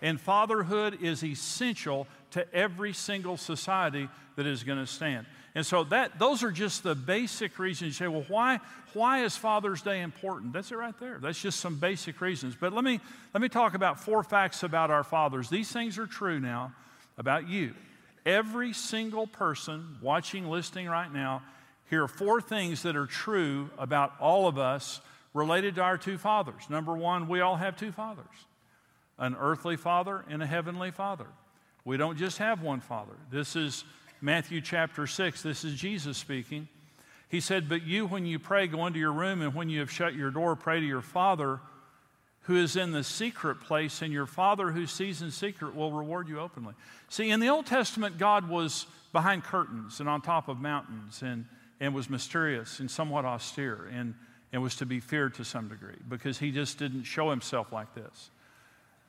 And 0.00 0.20
fatherhood 0.20 1.02
is 1.02 1.24
essential 1.24 2.06
to 2.32 2.54
every 2.54 2.92
single 2.92 3.36
society 3.36 4.08
that 4.36 4.46
is 4.46 4.62
going 4.62 4.78
to 4.78 4.86
stand. 4.86 5.26
And 5.54 5.66
so 5.66 5.82
that 5.84 6.18
those 6.20 6.44
are 6.44 6.52
just 6.52 6.84
the 6.84 6.94
basic 6.94 7.58
reasons 7.58 7.88
you 7.88 8.06
say, 8.06 8.08
well, 8.08 8.24
why, 8.28 8.60
why 8.92 9.24
is 9.24 9.36
Father's 9.36 9.82
Day 9.82 10.02
important? 10.02 10.52
That's 10.52 10.70
it 10.70 10.76
right 10.76 10.96
there. 11.00 11.18
That's 11.20 11.40
just 11.40 11.58
some 11.58 11.76
basic 11.76 12.20
reasons. 12.20 12.54
But 12.58 12.72
let 12.72 12.84
me 12.84 13.00
let 13.34 13.40
me 13.40 13.48
talk 13.48 13.74
about 13.74 13.98
four 13.98 14.22
facts 14.22 14.62
about 14.62 14.90
our 14.90 15.02
fathers. 15.02 15.50
These 15.50 15.72
things 15.72 15.98
are 15.98 16.06
true 16.06 16.38
now 16.38 16.72
about 17.16 17.48
you. 17.48 17.74
Every 18.24 18.72
single 18.72 19.26
person 19.26 19.96
watching, 20.00 20.48
listening 20.48 20.86
right 20.86 21.12
now, 21.12 21.42
here 21.90 22.04
are 22.04 22.08
four 22.08 22.40
things 22.40 22.82
that 22.82 22.96
are 22.96 23.06
true 23.06 23.70
about 23.78 24.12
all 24.20 24.46
of 24.46 24.58
us 24.58 25.00
related 25.32 25.76
to 25.76 25.82
our 25.82 25.96
two 25.96 26.18
fathers. 26.18 26.68
Number 26.68 26.96
one, 26.96 27.28
we 27.28 27.40
all 27.40 27.56
have 27.56 27.76
two 27.76 27.92
fathers 27.92 28.26
an 29.20 29.36
earthly 29.40 29.76
father 29.76 30.24
and 30.28 30.42
a 30.42 30.46
heavenly 30.46 30.92
father. 30.92 31.26
We 31.84 31.96
don't 31.96 32.16
just 32.16 32.38
have 32.38 32.62
one 32.62 32.80
father. 32.80 33.14
This 33.32 33.56
is 33.56 33.82
Matthew 34.20 34.60
chapter 34.60 35.08
6. 35.08 35.42
This 35.42 35.64
is 35.64 35.74
Jesus 35.74 36.16
speaking. 36.16 36.68
He 37.28 37.40
said, 37.40 37.68
But 37.68 37.82
you, 37.82 38.06
when 38.06 38.26
you 38.26 38.38
pray, 38.38 38.68
go 38.68 38.86
into 38.86 39.00
your 39.00 39.12
room, 39.12 39.42
and 39.42 39.54
when 39.54 39.68
you 39.68 39.80
have 39.80 39.90
shut 39.90 40.14
your 40.14 40.30
door, 40.30 40.54
pray 40.54 40.78
to 40.78 40.86
your 40.86 41.02
Father 41.02 41.60
who 42.42 42.56
is 42.56 42.76
in 42.76 42.92
the 42.92 43.04
secret 43.04 43.60
place, 43.60 44.00
and 44.00 44.12
your 44.12 44.24
Father 44.24 44.70
who 44.70 44.86
sees 44.86 45.20
in 45.20 45.30
secret 45.30 45.74
will 45.74 45.92
reward 45.92 46.28
you 46.28 46.38
openly. 46.38 46.74
See, 47.08 47.30
in 47.30 47.40
the 47.40 47.48
Old 47.48 47.66
Testament, 47.66 48.18
God 48.18 48.48
was 48.48 48.86
behind 49.12 49.44
curtains 49.44 50.00
and 50.00 50.08
on 50.08 50.22
top 50.22 50.48
of 50.48 50.60
mountains 50.60 51.22
and, 51.22 51.44
and 51.80 51.94
was 51.94 52.10
mysterious 52.10 52.80
and 52.80 52.90
somewhat 52.90 53.24
austere 53.24 53.88
and, 53.92 54.14
and 54.52 54.62
was 54.62 54.76
to 54.76 54.86
be 54.86 55.00
feared 55.00 55.34
to 55.34 55.44
some 55.44 55.68
degree 55.68 55.96
because 56.08 56.38
he 56.38 56.50
just 56.50 56.78
didn't 56.78 57.04
show 57.04 57.30
himself 57.30 57.72
like 57.72 57.94
this. 57.94 58.30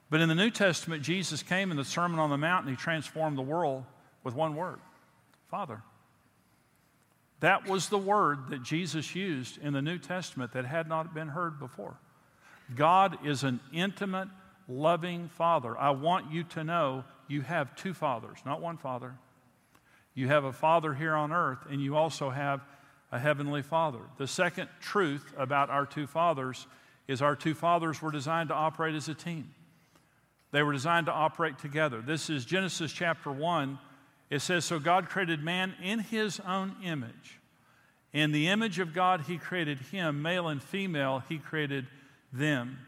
But 0.10 0.22
in 0.22 0.30
the 0.30 0.36
New 0.36 0.50
Testament, 0.50 1.04
Jesus 1.04 1.44
came 1.44 1.72
in 1.72 1.78
the 1.78 1.86
Sermon 1.86 2.20
on 2.20 2.30
the 2.30 2.38
Mount 2.38 2.66
and 2.66 2.76
he 2.76 2.82
transformed 2.82 3.38
the 3.38 3.44
world 3.44 3.86
with 4.24 4.36
one 4.36 4.56
word 4.56 4.80
Father. 5.50 5.82
That 7.40 7.68
was 7.68 7.90
the 7.90 7.98
word 7.98 8.50
that 8.50 8.64
Jesus 8.64 9.16
used 9.16 9.60
in 9.64 9.74
the 9.74 9.82
New 9.82 9.98
Testament 9.98 10.52
that 10.54 10.66
had 10.66 10.90
not 10.90 11.14
been 11.14 11.30
heard 11.30 11.60
before. 11.60 11.96
God 12.76 13.26
is 13.26 13.44
an 13.44 13.60
intimate, 13.74 14.28
loving 14.68 15.30
Father. 15.30 15.78
I 15.78 15.92
want 15.92 16.32
you 16.32 16.44
to 16.44 16.64
know 16.64 17.06
you 17.28 17.42
have 17.42 17.76
two 17.76 17.94
fathers, 17.94 18.38
not 18.46 18.62
one 18.62 18.78
father. 18.78 19.16
You 20.13 20.28
have 20.28 20.44
a 20.44 20.54
father 20.54 20.94
here 20.94 21.16
on 21.16 21.32
earth, 21.32 21.60
and 21.70 21.82
you 21.82 21.96
also 21.96 22.30
have 22.30 22.62
a 23.12 23.20
heavenly 23.20 23.62
father. 23.62 24.00
The 24.18 24.28
second 24.28 24.70
truth 24.80 25.34
about 25.38 25.70
our 25.70 25.86
two 25.86 26.08
fathers 26.08 26.68
is 27.08 27.22
our 27.22 27.36
two 27.36 27.56
fathers 27.56 28.01
were 28.01 28.12
designed 28.12 28.50
to 28.50 28.56
operate 28.56 28.96
as 28.96 29.10
a 29.10 29.13
team. 29.13 29.51
They 30.51 30.63
were 30.63 30.74
designed 30.74 31.08
to 31.08 31.12
operate 31.12 31.60
together. 31.60 32.01
This 32.01 32.30
is 32.30 32.46
Genesis 32.46 32.92
chapter 32.92 33.32
1, 33.32 33.80
it 34.30 34.39
says, 34.39 34.66
So 34.66 34.80
God 34.80 35.10
created 35.10 35.44
man 35.44 35.74
in 35.82 36.00
his 36.00 36.39
own 36.39 36.75
image. 36.84 37.39
In 38.13 38.32
the 38.32 38.48
image 38.48 38.80
of 38.80 38.94
God, 38.94 39.22
he 39.22 39.38
created 39.38 39.80
him, 39.80 40.22
male 40.22 40.48
and 40.48 40.62
female, 40.62 41.24
he 41.30 41.38
created 41.38 41.88
them. 42.34 42.80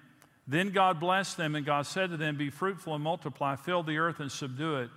Then 0.47 0.71
God 0.71 0.99
blessed 0.99 1.37
them, 1.37 1.55
and 1.55 1.65
God 1.65 1.85
said 1.85 2.09
to 2.09 2.17
them, 2.17 2.37
Be 2.37 2.49
fruitful 2.49 2.95
and 2.95 3.03
multiply, 3.03 3.55
fill 3.55 3.83
the 3.83 3.97
earth 3.97 4.19
and 4.19 4.31
subdue 4.31 4.77
it. 4.77 4.89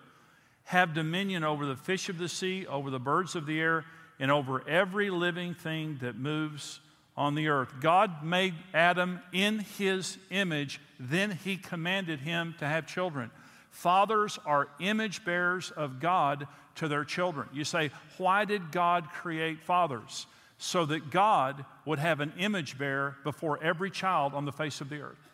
Have 0.65 0.95
dominion 0.95 1.45
over 1.45 1.67
the 1.67 1.77
fish 1.77 2.09
of 2.09 2.19
the 2.19 2.29
sea, 2.29 2.67
over 2.67 2.91
the 2.91 2.99
birds 2.99 3.35
of 3.35 3.47
the 3.47 3.61
air, 3.61 3.85
and 4.19 4.31
over 4.31 4.67
every 4.69 5.11
living 5.11 5.55
thing 5.55 5.99
that 6.01 6.17
moves 6.17 6.81
on 7.17 7.35
the 7.35 7.49
earth. 7.49 7.73
God 7.81 8.25
made 8.25 8.55
Adam 8.73 9.21
in 9.33 9.61
his 9.61 10.19
image, 10.31 10.81
then 10.99 11.39
he 11.45 11.57
commanded 11.57 12.21
him 12.21 12.55
to 12.59 12.67
have 12.67 12.87
children. 12.87 13.31
Fathers 13.71 14.39
are 14.47 14.69
image 14.81 15.25
bearers 15.25 15.71
of 15.71 16.01
God 16.01 16.47
to 16.77 16.89
their 16.89 17.05
children. 17.05 17.49
You 17.53 17.65
say, 17.65 17.91
why 18.19 18.45
did 18.45 18.73
God 18.73 19.09
create 19.11 19.63
fathers? 19.63 20.27
So 20.59 20.87
that 20.87 21.11
God 21.11 21.65
would 21.85 21.99
have 21.99 22.21
an 22.21 22.33
image 22.39 22.79
bearer 22.79 23.17
before 23.25 23.63
every 23.63 23.91
child 23.91 24.35
on 24.35 24.45
the 24.45 24.53
face 24.53 24.81
of 24.81 24.89
the 24.89 25.01
earth. 25.01 25.29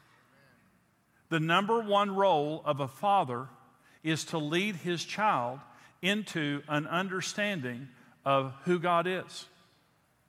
The 1.28 1.40
number 1.40 1.80
one 1.80 2.14
role 2.14 2.62
of 2.64 2.80
a 2.80 2.88
father 2.88 3.46
is 4.02 4.24
to 4.26 4.38
lead 4.38 4.76
his 4.76 5.04
child 5.04 5.60
into 6.02 6.62
an 6.68 6.86
understanding 6.86 7.88
of 8.24 8.52
who 8.64 8.78
God 8.78 9.06
is. 9.06 9.46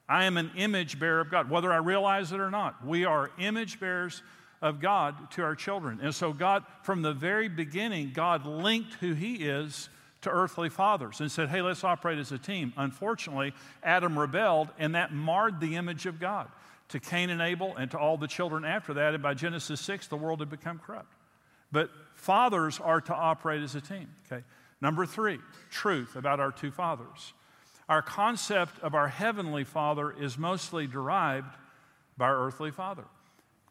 I 0.08 0.26
am 0.26 0.38
an 0.38 0.52
image 0.58 1.00
bearer 1.00 1.22
of 1.22 1.32
God, 1.32 1.50
whether 1.50 1.72
I 1.72 1.78
realize 1.78 2.32
it 2.32 2.40
or 2.40 2.52
not. 2.52 2.86
We 2.86 3.06
are 3.06 3.32
image 3.40 3.80
bearers 3.80 4.22
of 4.62 4.82
God 4.82 5.32
to 5.32 5.44
our 5.44 5.56
children. 5.56 6.00
And 6.02 6.14
so, 6.14 6.34
God, 6.34 6.64
from 6.84 7.02
the 7.02 7.14
very 7.14 7.48
beginning, 7.48 8.12
God 8.14 8.46
linked 8.46 8.94
who 8.96 9.14
He 9.14 9.36
is 9.36 9.90
to 10.22 10.30
earthly 10.30 10.70
fathers 10.70 11.20
and 11.20 11.32
said, 11.32 11.50
hey, 11.50 11.62
let's 11.62 11.84
operate 11.84 12.20
as 12.20 12.32
a 12.32 12.38
team. 12.38 12.74
Unfortunately, 12.78 13.54
Adam 13.82 14.20
rebelled, 14.20 14.70
and 14.78 14.96
that 14.96 15.14
marred 15.14 15.60
the 15.60 15.78
image 15.78 16.06
of 16.06 16.20
God 16.20 16.48
to 16.90 17.00
Cain 17.00 17.30
and 17.30 17.42
Abel 17.42 17.76
and 17.78 17.90
to 17.92 17.98
all 17.98 18.18
the 18.18 18.28
children 18.28 18.66
after 18.66 18.94
that. 18.96 19.14
And 19.14 19.24
by 19.24 19.34
Genesis 19.34 19.82
6, 19.82 20.08
the 20.08 20.18
world 20.18 20.42
had 20.42 20.50
become 20.50 20.80
corrupt. 20.80 21.12
But 21.72 21.90
fathers 22.16 22.80
are 22.80 23.02
to 23.02 23.16
operate 23.16 23.62
as 23.62 23.76
a 23.76 23.82
team. 23.82 24.08
Okay. 24.32 24.44
Number 24.82 25.06
three, 25.06 25.40
truth 25.70 26.16
about 26.16 26.40
our 26.40 26.52
two 26.52 26.72
fathers. 26.72 27.34
Our 27.88 28.02
concept 28.02 28.80
of 28.80 28.96
our 28.96 29.08
heavenly 29.08 29.64
father 29.64 30.12
is 30.12 30.38
mostly 30.38 30.88
derived 30.88 31.54
by 32.18 32.28
our 32.28 32.48
earthly 32.48 32.72
father. 32.72 33.04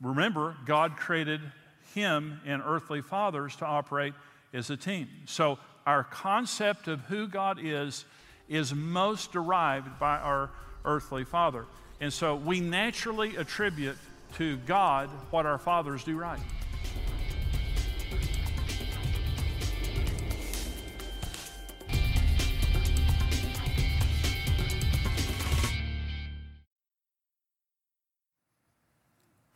Remember, 0.00 0.56
God 0.66 0.96
created 0.96 1.40
him 1.94 2.40
and 2.46 2.62
earthly 2.64 3.02
fathers 3.02 3.56
to 3.56 3.66
operate 3.66 4.14
as 4.52 4.70
a 4.70 4.76
team. 4.76 5.08
So, 5.26 5.58
our 5.86 6.04
concept 6.04 6.88
of 6.88 7.00
who 7.02 7.26
God 7.26 7.58
is 7.62 8.04
is 8.48 8.74
most 8.74 9.32
derived 9.32 9.98
by 9.98 10.18
our 10.18 10.50
earthly 10.84 11.24
father. 11.24 11.66
And 12.00 12.12
so, 12.12 12.36
we 12.36 12.60
naturally 12.60 13.36
attribute 13.36 13.96
to 14.34 14.58
God 14.58 15.08
what 15.30 15.46
our 15.46 15.58
fathers 15.58 16.04
do 16.04 16.16
right. 16.16 16.38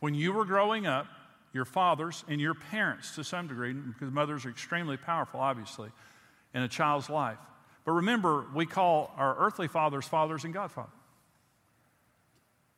When 0.05 0.13
you 0.13 0.33
were 0.33 0.45
growing 0.45 0.85
up, 0.85 1.07
your 1.51 1.65
fathers 1.65 2.23
and 2.27 2.39
your 2.39 2.53
parents, 2.53 3.15
to 3.15 3.23
some 3.23 3.47
degree, 3.47 3.73
because 3.73 4.11
mothers 4.11 4.45
are 4.45 4.51
extremely 4.51 4.97
powerful, 4.97 5.39
obviously, 5.39 5.89
in 6.53 6.61
a 6.61 6.67
child's 6.67 7.09
life. 7.09 7.39
But 7.85 7.93
remember, 7.93 8.45
we 8.53 8.67
call 8.67 9.11
our 9.17 9.35
earthly 9.39 9.67
fathers 9.67 10.07
fathers 10.07 10.43
and 10.43 10.53
godfather. 10.53 10.91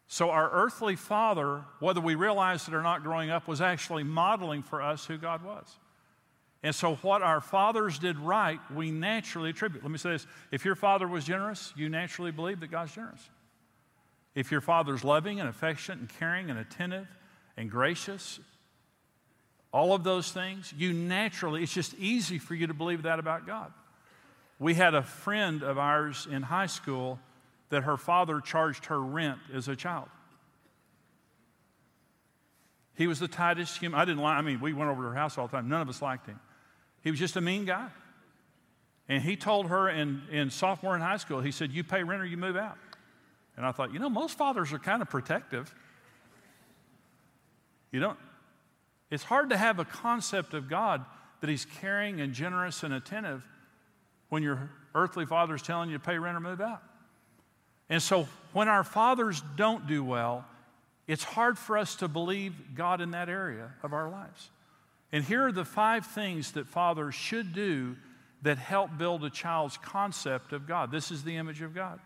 So, 0.07 0.29
our 0.29 0.49
earthly 0.49 0.95
father, 0.95 1.65
whether 1.81 1.99
we 1.99 2.15
realized 2.15 2.69
it 2.69 2.73
or 2.73 2.81
not 2.81 3.03
growing 3.03 3.29
up, 3.29 3.45
was 3.45 3.59
actually 3.59 4.03
modeling 4.05 4.63
for 4.63 4.81
us 4.81 5.05
who 5.05 5.17
God 5.17 5.43
was. 5.43 5.67
And 6.63 6.73
so, 6.73 6.95
what 6.95 7.21
our 7.21 7.41
fathers 7.41 7.99
did 7.99 8.17
right, 8.19 8.61
we 8.73 8.89
naturally 8.89 9.49
attribute. 9.49 9.83
Let 9.83 9.91
me 9.91 9.97
say 9.97 10.11
this 10.11 10.27
if 10.49 10.63
your 10.63 10.75
father 10.75 11.09
was 11.09 11.25
generous, 11.25 11.73
you 11.75 11.89
naturally 11.89 12.31
believe 12.31 12.61
that 12.61 12.71
God's 12.71 12.95
generous. 12.95 13.29
If 14.37 14.51
your 14.51 14.61
father's 14.61 15.03
loving 15.03 15.39
and 15.39 15.49
affectionate 15.49 15.97
and 15.97 16.07
caring 16.07 16.51
and 16.51 16.59
attentive 16.59 17.07
and 17.57 17.71
gracious, 17.71 18.39
all 19.73 19.93
of 19.93 20.03
those 20.03 20.31
things, 20.31 20.71
you 20.77 20.93
naturally, 20.93 21.63
it's 21.63 21.73
just 21.73 21.95
easy 21.95 22.37
for 22.37 22.53
you 22.53 22.67
to 22.67 22.73
believe 22.75 23.01
that 23.01 23.17
about 23.17 23.47
God. 23.47 23.73
We 24.59 24.75
had 24.75 24.93
a 24.93 25.01
friend 25.01 25.63
of 25.63 25.79
ours 25.79 26.27
in 26.31 26.43
high 26.43 26.67
school 26.67 27.19
that 27.69 27.85
her 27.85 27.97
father 27.97 28.39
charged 28.39 28.85
her 28.85 29.01
rent 29.01 29.39
as 29.55 29.67
a 29.69 29.75
child. 29.75 30.07
He 32.93 33.07
was 33.07 33.17
the 33.17 33.27
tightest 33.27 33.79
human. 33.79 33.99
I 33.99 34.05
didn't 34.05 34.21
like, 34.21 34.37
I 34.37 34.41
mean, 34.41 34.61
we 34.61 34.71
went 34.71 34.91
over 34.91 35.01
to 35.01 35.09
her 35.09 35.15
house 35.15 35.39
all 35.39 35.47
the 35.47 35.53
time. 35.53 35.67
None 35.67 35.81
of 35.81 35.89
us 35.89 35.99
liked 35.99 36.27
him. 36.27 36.39
He 37.01 37.09
was 37.09 37.19
just 37.19 37.35
a 37.37 37.41
mean 37.41 37.65
guy. 37.65 37.87
And 39.09 39.23
he 39.23 39.35
told 39.35 39.69
her 39.69 39.89
in, 39.89 40.21
in 40.31 40.51
sophomore 40.51 40.95
in 40.95 41.01
high 41.01 41.17
school, 41.17 41.41
he 41.41 41.51
said, 41.51 41.71
You 41.71 41.83
pay 41.83 42.03
rent 42.03 42.21
or 42.21 42.25
you 42.25 42.37
move 42.37 42.55
out. 42.55 42.77
And 43.57 43.65
I 43.65 43.71
thought, 43.71 43.91
you 43.91 43.99
know, 43.99 44.09
most 44.09 44.37
fathers 44.37 44.71
are 44.71 44.79
kind 44.79 45.01
of 45.01 45.09
protective. 45.09 45.73
You 47.91 47.99
don't, 47.99 48.17
it's 49.09 49.23
hard 49.23 49.49
to 49.49 49.57
have 49.57 49.79
a 49.79 49.85
concept 49.85 50.53
of 50.53 50.69
God 50.69 51.03
that 51.41 51.49
He's 51.49 51.65
caring 51.65 52.21
and 52.21 52.33
generous 52.33 52.83
and 52.83 52.93
attentive 52.93 53.43
when 54.29 54.43
your 54.43 54.69
earthly 54.93 55.25
father 55.25 55.55
is 55.55 55.61
telling 55.61 55.89
you 55.89 55.97
to 55.97 56.03
pay 56.03 56.17
rent 56.17 56.37
or 56.37 56.39
move 56.39 56.61
out. 56.61 56.83
And 57.89 58.01
so 58.01 58.27
when 58.53 58.67
our 58.67 58.83
fathers 58.83 59.41
don't 59.55 59.87
do 59.87 60.03
well, 60.03 60.45
it's 61.07 61.23
hard 61.23 61.57
for 61.57 61.77
us 61.77 61.95
to 61.97 62.07
believe 62.07 62.53
God 62.75 62.99
in 62.99 63.11
that 63.11 63.29
area 63.29 63.71
of 63.81 63.93
our 63.93 64.09
lives. 64.09 64.49
And 65.11 65.23
here 65.23 65.47
are 65.47 65.51
the 65.53 65.63
five 65.63 66.05
things 66.05 66.51
that 66.51 66.67
fathers 66.67 67.15
should 67.15 67.53
do 67.53 67.95
that 68.41 68.57
help 68.57 68.97
build 68.97 69.23
a 69.23 69.29
child's 69.29 69.77
concept 69.77 70.51
of 70.51 70.67
God. 70.67 70.91
This 70.91 71.11
is 71.11 71.23
the 71.23 71.37
image 71.37 71.61
of 71.61 71.73
God. 71.73 71.99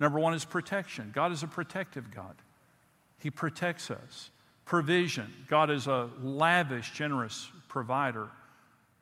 Number 0.00 0.18
one 0.18 0.34
is 0.34 0.44
protection. 0.44 1.12
God 1.14 1.32
is 1.32 1.42
a 1.42 1.46
protective 1.46 2.12
God, 2.14 2.34
He 3.18 3.30
protects 3.30 3.90
us. 3.90 4.30
Provision. 4.64 5.30
God 5.48 5.70
is 5.70 5.88
a 5.88 6.08
lavish, 6.22 6.92
generous 6.92 7.50
provider 7.68 8.28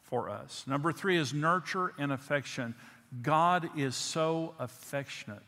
for 0.05 0.31
us. 0.31 0.65
Number 0.67 0.91
three 0.91 1.19
is 1.19 1.35
nurture 1.35 1.93
and 1.99 2.11
affection. 2.11 2.75
God 3.23 3.69
is 3.77 3.95
so 3.95 4.55
affectionate. 4.59 5.43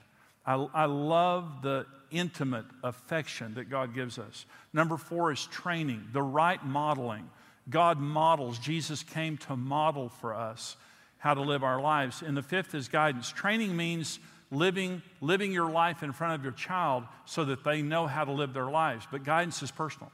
I, 0.44 0.54
I 0.74 0.84
love 0.84 1.62
the 1.62 1.86
intimate 2.10 2.66
affection 2.84 3.54
that 3.54 3.70
God 3.70 3.94
gives 3.94 4.18
us. 4.18 4.44
Number 4.72 4.96
four 4.96 5.32
is 5.32 5.46
training, 5.46 6.08
the 6.12 6.22
right 6.22 6.62
modeling. 6.64 7.28
God 7.70 7.98
models. 7.98 8.58
Jesus 8.58 9.02
came 9.02 9.36
to 9.38 9.56
model 9.56 10.08
for 10.08 10.34
us 10.34 10.76
how 11.18 11.34
to 11.34 11.40
live 11.40 11.62
our 11.62 11.80
lives. 11.80 12.22
And 12.22 12.36
the 12.36 12.42
fifth 12.42 12.74
is 12.74 12.88
guidance. 12.88 13.30
Training 13.30 13.76
means 13.76 14.18
living, 14.52 15.02
living 15.20 15.50
your 15.50 15.70
life 15.70 16.02
in 16.02 16.12
front 16.12 16.34
of 16.34 16.44
your 16.44 16.52
child 16.52 17.04
so 17.24 17.44
that 17.46 17.64
they 17.64 17.82
know 17.82 18.06
how 18.06 18.24
to 18.24 18.32
live 18.32 18.52
their 18.52 18.70
lives. 18.70 19.06
But 19.10 19.24
guidance 19.24 19.62
is 19.62 19.70
personal. 19.70 20.12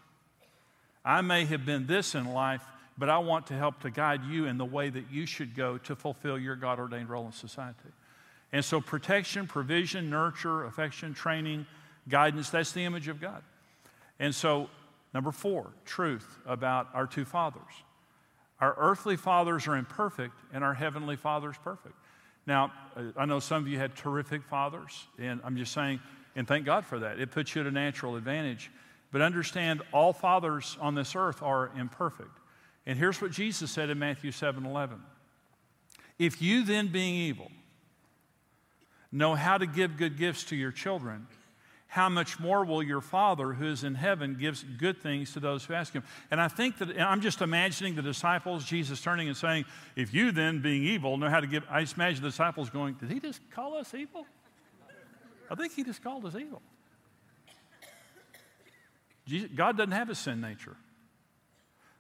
I 1.05 1.21
may 1.21 1.45
have 1.47 1.67
been 1.67 1.87
this 1.87 2.15
in 2.15 2.33
life, 2.33 2.63
but 2.97 3.09
I 3.09 3.19
want 3.19 3.49
to 3.49 3.55
help 3.55 3.81
to 3.81 3.91
guide 3.91 4.25
you 4.25 4.47
in 4.47 4.57
the 4.57 4.65
way 4.65 4.89
that 4.89 5.11
you 5.11 5.27
should 5.27 5.55
go 5.55 5.79
to 5.79 5.97
fulfill 5.97 6.39
your 6.39 6.57
God 6.57 6.79
ordained 6.79 7.11
role 7.11 7.27
in 7.27 7.33
society. 7.33 7.77
And 8.53 8.65
so, 8.65 8.81
protection, 8.81 9.47
provision, 9.47 10.09
nurture, 10.09 10.65
affection, 10.65 11.13
training, 11.15 11.67
guidance, 12.09 12.49
that's 12.49 12.73
the 12.73 12.85
image 12.85 13.09
of 13.09 13.21
God. 13.21 13.43
And 14.19 14.35
so, 14.35 14.71
number 15.13 15.33
four, 15.33 15.69
truth 15.85 16.39
about 16.47 16.89
our 16.95 17.07
two 17.07 17.25
fathers. 17.25 17.63
Our 18.61 18.75
earthly 18.79 19.17
fathers 19.17 19.69
are 19.69 19.77
imperfect, 19.77 20.35
and 20.53 20.65
our 20.65 20.75
heavenly 20.75 21.17
father 21.17 21.51
is 21.51 21.59
perfect. 21.63 21.95
Now, 22.49 22.73
uh, 22.97 23.03
I 23.15 23.27
know 23.27 23.41
some 23.41 23.63
of 23.63 23.69
you 23.69 23.79
had 23.79 23.95
terrific 23.95 24.43
fathers, 24.43 25.07
and 25.19 25.39
I'm 25.45 25.59
just 25.59 25.75
saying, 25.75 26.01
and 26.35 26.49
thank 26.49 26.65
God 26.65 26.87
for 26.87 26.99
that. 27.01 27.21
It 27.21 27.31
puts 27.31 27.55
you 27.55 27.61
at 27.61 27.67
a 27.67 27.71
natural 27.71 28.17
advantage. 28.17 28.71
But 29.13 29.21
understand, 29.21 29.83
all 29.93 30.15
fathers 30.15 30.79
on 30.81 30.95
this 30.95 31.15
earth 31.15 31.43
are 31.43 31.71
imperfect. 31.77 32.31
And 32.87 32.99
here's 32.99 33.21
what 33.21 33.33
Jesus 33.33 33.71
said 33.71 33.91
in 33.91 33.99
Matthew 33.99 34.33
7 34.33 34.65
11. 34.65 34.99
If 36.19 36.41
you 36.41 36.65
then, 36.65 36.89
being 36.89 37.17
evil, 37.17 37.51
know 39.13 39.35
how 39.35 39.59
to 39.59 39.67
give 39.67 39.99
good 39.99 40.17
gifts 40.17 40.45
to 40.45 40.57
your 40.57 40.73
children, 40.73 41.27
how 41.89 42.11
much 42.11 42.39
more 42.39 42.67
will 42.67 42.83
your 42.83 43.01
Father 43.01 43.55
who 43.55 43.67
is 43.67 43.83
in 43.83 43.95
heaven 43.95 44.37
gives 44.39 44.63
good 44.63 44.99
things 44.99 45.33
to 45.33 45.41
those 45.41 45.65
who 45.65 45.73
ask 45.73 45.95
him? 45.95 46.05
And 46.31 46.39
I 46.39 46.47
think 46.47 46.77
that 46.79 47.01
I'm 47.01 47.23
just 47.23 47.41
imagining 47.41 47.95
the 47.95 48.03
disciples, 48.03 48.65
Jesus 48.67 49.01
turning 49.01 49.27
and 49.27 49.37
saying, 49.37 49.65
If 49.97 50.13
you 50.13 50.31
then, 50.31 50.61
being 50.61 50.85
evil, 50.85 51.17
know 51.17 51.31
how 51.31 51.41
to 51.41 51.47
give. 51.47 51.65
I 51.71 51.81
just 51.81 51.97
imagine 51.97 52.23
the 52.23 52.29
disciples 52.29 52.69
going, 52.69 52.95
Did 52.95 53.11
he 53.11 53.21
just 53.21 53.41
call 53.51 53.75
us 53.75 53.95
evil? 53.95 54.27
I 55.51 55.55
think 55.55 55.73
he 55.73 55.83
just 55.83 56.05
called 56.05 56.27
us 56.27 56.35
evil. 56.35 56.61
God 59.55 59.79
doesn't 59.79 59.93
have 59.93 60.11
a 60.11 60.15
sin 60.15 60.43
nature. 60.43 60.77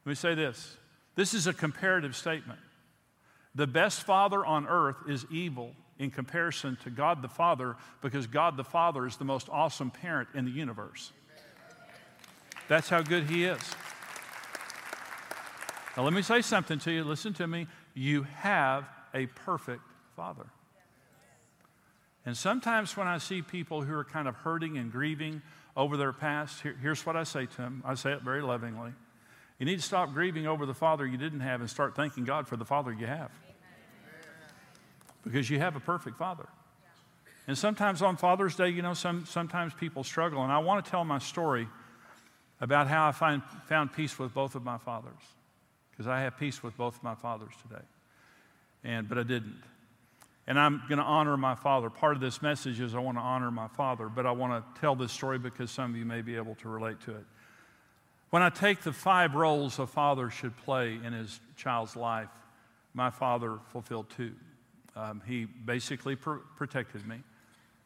Let 0.04 0.10
me 0.10 0.14
say 0.14 0.34
this 0.34 0.76
this 1.16 1.32
is 1.32 1.46
a 1.46 1.54
comparative 1.54 2.14
statement. 2.14 2.60
The 3.54 3.66
best 3.66 4.02
father 4.02 4.44
on 4.44 4.66
earth 4.68 4.96
is 5.08 5.24
evil 5.30 5.74
in 5.98 6.10
comparison 6.10 6.76
to 6.84 6.90
God 6.90 7.22
the 7.22 7.28
Father 7.28 7.76
because 8.00 8.26
God 8.26 8.56
the 8.56 8.64
Father 8.64 9.06
is 9.06 9.16
the 9.16 9.24
most 9.24 9.48
awesome 9.50 9.90
parent 9.90 10.28
in 10.34 10.44
the 10.44 10.50
universe. 10.50 11.12
That's 12.68 12.88
how 12.88 13.02
good 13.02 13.24
He 13.24 13.44
is. 13.44 13.60
Now, 15.96 16.04
let 16.04 16.12
me 16.12 16.22
say 16.22 16.42
something 16.42 16.78
to 16.80 16.92
you. 16.92 17.02
Listen 17.02 17.32
to 17.34 17.46
me. 17.46 17.66
You 17.94 18.22
have 18.22 18.84
a 19.14 19.26
perfect 19.26 19.82
Father. 20.14 20.46
And 22.24 22.36
sometimes 22.36 22.96
when 22.96 23.08
I 23.08 23.18
see 23.18 23.42
people 23.42 23.82
who 23.82 23.94
are 23.94 24.04
kind 24.04 24.28
of 24.28 24.36
hurting 24.36 24.76
and 24.76 24.92
grieving 24.92 25.42
over 25.76 25.96
their 25.96 26.12
past, 26.12 26.60
here, 26.60 26.76
here's 26.80 27.04
what 27.06 27.16
I 27.16 27.24
say 27.24 27.46
to 27.46 27.56
them. 27.56 27.82
I 27.84 27.94
say 27.94 28.12
it 28.12 28.22
very 28.22 28.42
lovingly. 28.42 28.92
You 29.58 29.66
need 29.66 29.76
to 29.76 29.82
stop 29.82 30.12
grieving 30.12 30.46
over 30.46 30.66
the 30.66 30.74
father 30.74 31.06
you 31.06 31.16
didn't 31.16 31.40
have 31.40 31.60
and 31.60 31.68
start 31.68 31.96
thanking 31.96 32.24
God 32.24 32.46
for 32.46 32.56
the 32.56 32.64
father 32.64 32.92
you 32.92 33.06
have. 33.06 33.30
Because 35.30 35.50
you 35.50 35.58
have 35.58 35.76
a 35.76 35.80
perfect 35.80 36.16
father. 36.16 36.46
And 37.46 37.56
sometimes 37.56 38.02
on 38.02 38.16
Father's 38.16 38.54
Day, 38.54 38.68
you 38.68 38.82
know, 38.82 38.94
some, 38.94 39.26
sometimes 39.26 39.72
people 39.74 40.04
struggle. 40.04 40.42
And 40.42 40.52
I 40.52 40.58
want 40.58 40.84
to 40.84 40.90
tell 40.90 41.04
my 41.04 41.18
story 41.18 41.68
about 42.60 42.88
how 42.88 43.08
I 43.08 43.12
find, 43.12 43.42
found 43.66 43.92
peace 43.92 44.18
with 44.18 44.34
both 44.34 44.54
of 44.54 44.64
my 44.64 44.78
fathers. 44.78 45.20
Because 45.90 46.06
I 46.06 46.20
have 46.20 46.38
peace 46.38 46.62
with 46.62 46.76
both 46.76 46.96
of 46.96 47.02
my 47.02 47.14
fathers 47.14 47.52
today. 47.62 47.82
And, 48.84 49.08
but 49.08 49.18
I 49.18 49.22
didn't. 49.22 49.62
And 50.46 50.58
I'm 50.58 50.82
going 50.88 50.98
to 50.98 51.04
honor 51.04 51.36
my 51.36 51.54
father. 51.54 51.90
Part 51.90 52.14
of 52.14 52.20
this 52.20 52.40
message 52.40 52.80
is 52.80 52.94
I 52.94 53.00
want 53.00 53.18
to 53.18 53.22
honor 53.22 53.50
my 53.50 53.68
father, 53.68 54.08
but 54.08 54.24
I 54.24 54.30
want 54.30 54.52
to 54.52 54.80
tell 54.80 54.94
this 54.94 55.12
story 55.12 55.38
because 55.38 55.70
some 55.70 55.90
of 55.90 55.96
you 55.96 56.06
may 56.06 56.22
be 56.22 56.36
able 56.36 56.54
to 56.56 56.68
relate 56.68 57.00
to 57.02 57.12
it. 57.12 57.24
When 58.30 58.42
I 58.42 58.50
take 58.50 58.82
the 58.82 58.92
five 58.92 59.34
roles 59.34 59.78
a 59.78 59.86
father 59.86 60.30
should 60.30 60.56
play 60.58 60.98
in 61.02 61.12
his 61.12 61.40
child's 61.56 61.96
life, 61.96 62.28
my 62.94 63.10
father 63.10 63.58
fulfilled 63.72 64.06
two. 64.16 64.32
Um, 64.98 65.22
he 65.26 65.44
basically 65.44 66.16
pr- 66.16 66.42
protected 66.56 67.06
me 67.06 67.20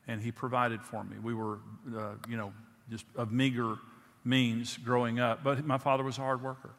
and 0.09 0.21
he 0.21 0.33
provided 0.33 0.83
for 0.83 1.05
me. 1.05 1.17
We 1.23 1.35
were, 1.35 1.59
uh, 1.95 2.15
you 2.29 2.39
know, 2.39 2.53
just 2.91 3.05
of 3.17 3.31
meager 3.31 3.77
means 4.25 4.79
growing 4.79 5.21
up, 5.21 5.45
but 5.45 5.65
my 5.67 5.79
father 5.79 6.03
was 6.03 6.17
a 6.17 6.23
hard 6.23 6.43
worker. 6.43 6.71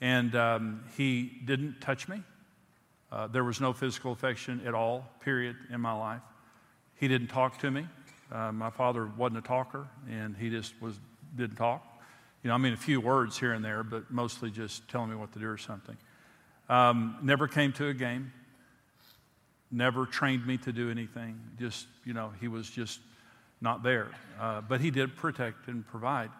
And 0.00 0.34
um, 0.34 0.84
he 0.96 1.30
didn't 1.44 1.80
touch 1.80 2.08
me. 2.08 2.22
Uh, 3.12 3.26
there 3.26 3.44
was 3.44 3.60
no 3.60 3.72
physical 3.72 4.12
affection 4.12 4.62
at 4.66 4.74
all, 4.74 5.06
period, 5.20 5.56
in 5.70 5.80
my 5.80 5.92
life. 5.92 6.22
He 6.96 7.08
didn't 7.08 7.28
talk 7.28 7.58
to 7.58 7.70
me. 7.70 7.86
Uh, 8.30 8.52
my 8.52 8.70
father 8.70 9.10
wasn't 9.16 9.38
a 9.38 9.42
talker, 9.42 9.86
and 10.08 10.36
he 10.36 10.50
just 10.50 10.80
was, 10.80 10.98
didn't 11.36 11.56
talk. 11.56 11.84
You 12.42 12.48
know, 12.48 12.54
I 12.54 12.58
mean, 12.58 12.72
a 12.72 12.76
few 12.76 13.00
words 13.00 13.38
here 13.38 13.52
and 13.52 13.64
there, 13.64 13.82
but 13.82 14.10
mostly 14.10 14.50
just 14.50 14.88
telling 14.88 15.10
me 15.10 15.16
what 15.16 15.32
to 15.32 15.38
do 15.38 15.48
or 15.48 15.58
something. 15.58 15.96
Um, 16.68 17.16
never 17.22 17.48
came 17.48 17.72
to 17.74 17.88
a 17.88 17.94
game. 17.94 18.32
Never 19.70 20.06
trained 20.06 20.46
me 20.46 20.56
to 20.58 20.72
do 20.72 20.90
anything. 20.90 21.38
Just, 21.58 21.86
you 22.04 22.14
know, 22.14 22.32
he 22.40 22.48
was 22.48 22.70
just 22.70 23.00
not 23.60 23.82
there. 23.82 24.08
Uh, 24.40 24.60
but 24.62 24.80
he 24.80 24.90
did 24.90 25.16
protect 25.16 25.68
and 25.68 25.86
provide. 25.86 26.30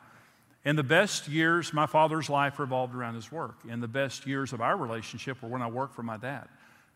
And 0.64 0.78
the 0.78 0.82
best 0.82 1.28
years, 1.28 1.72
my 1.72 1.86
father's 1.86 2.28
life 2.28 2.58
revolved 2.58 2.94
around 2.94 3.14
his 3.14 3.30
work. 3.30 3.56
And 3.68 3.82
the 3.82 3.88
best 3.88 4.26
years 4.26 4.52
of 4.52 4.60
our 4.60 4.76
relationship 4.76 5.42
were 5.42 5.48
when 5.48 5.62
I 5.62 5.68
worked 5.68 5.94
for 5.94 6.02
my 6.02 6.16
dad. 6.16 6.48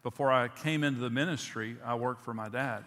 Before 0.03 0.33
I 0.33 0.49
came 0.49 0.85
into 0.85 1.01
the 1.01 1.11
ministry, 1.11 1.77
I 1.85 1.95
worked 1.95 2.23
for 2.23 2.35
my 2.35 2.49
dad. 2.49 2.85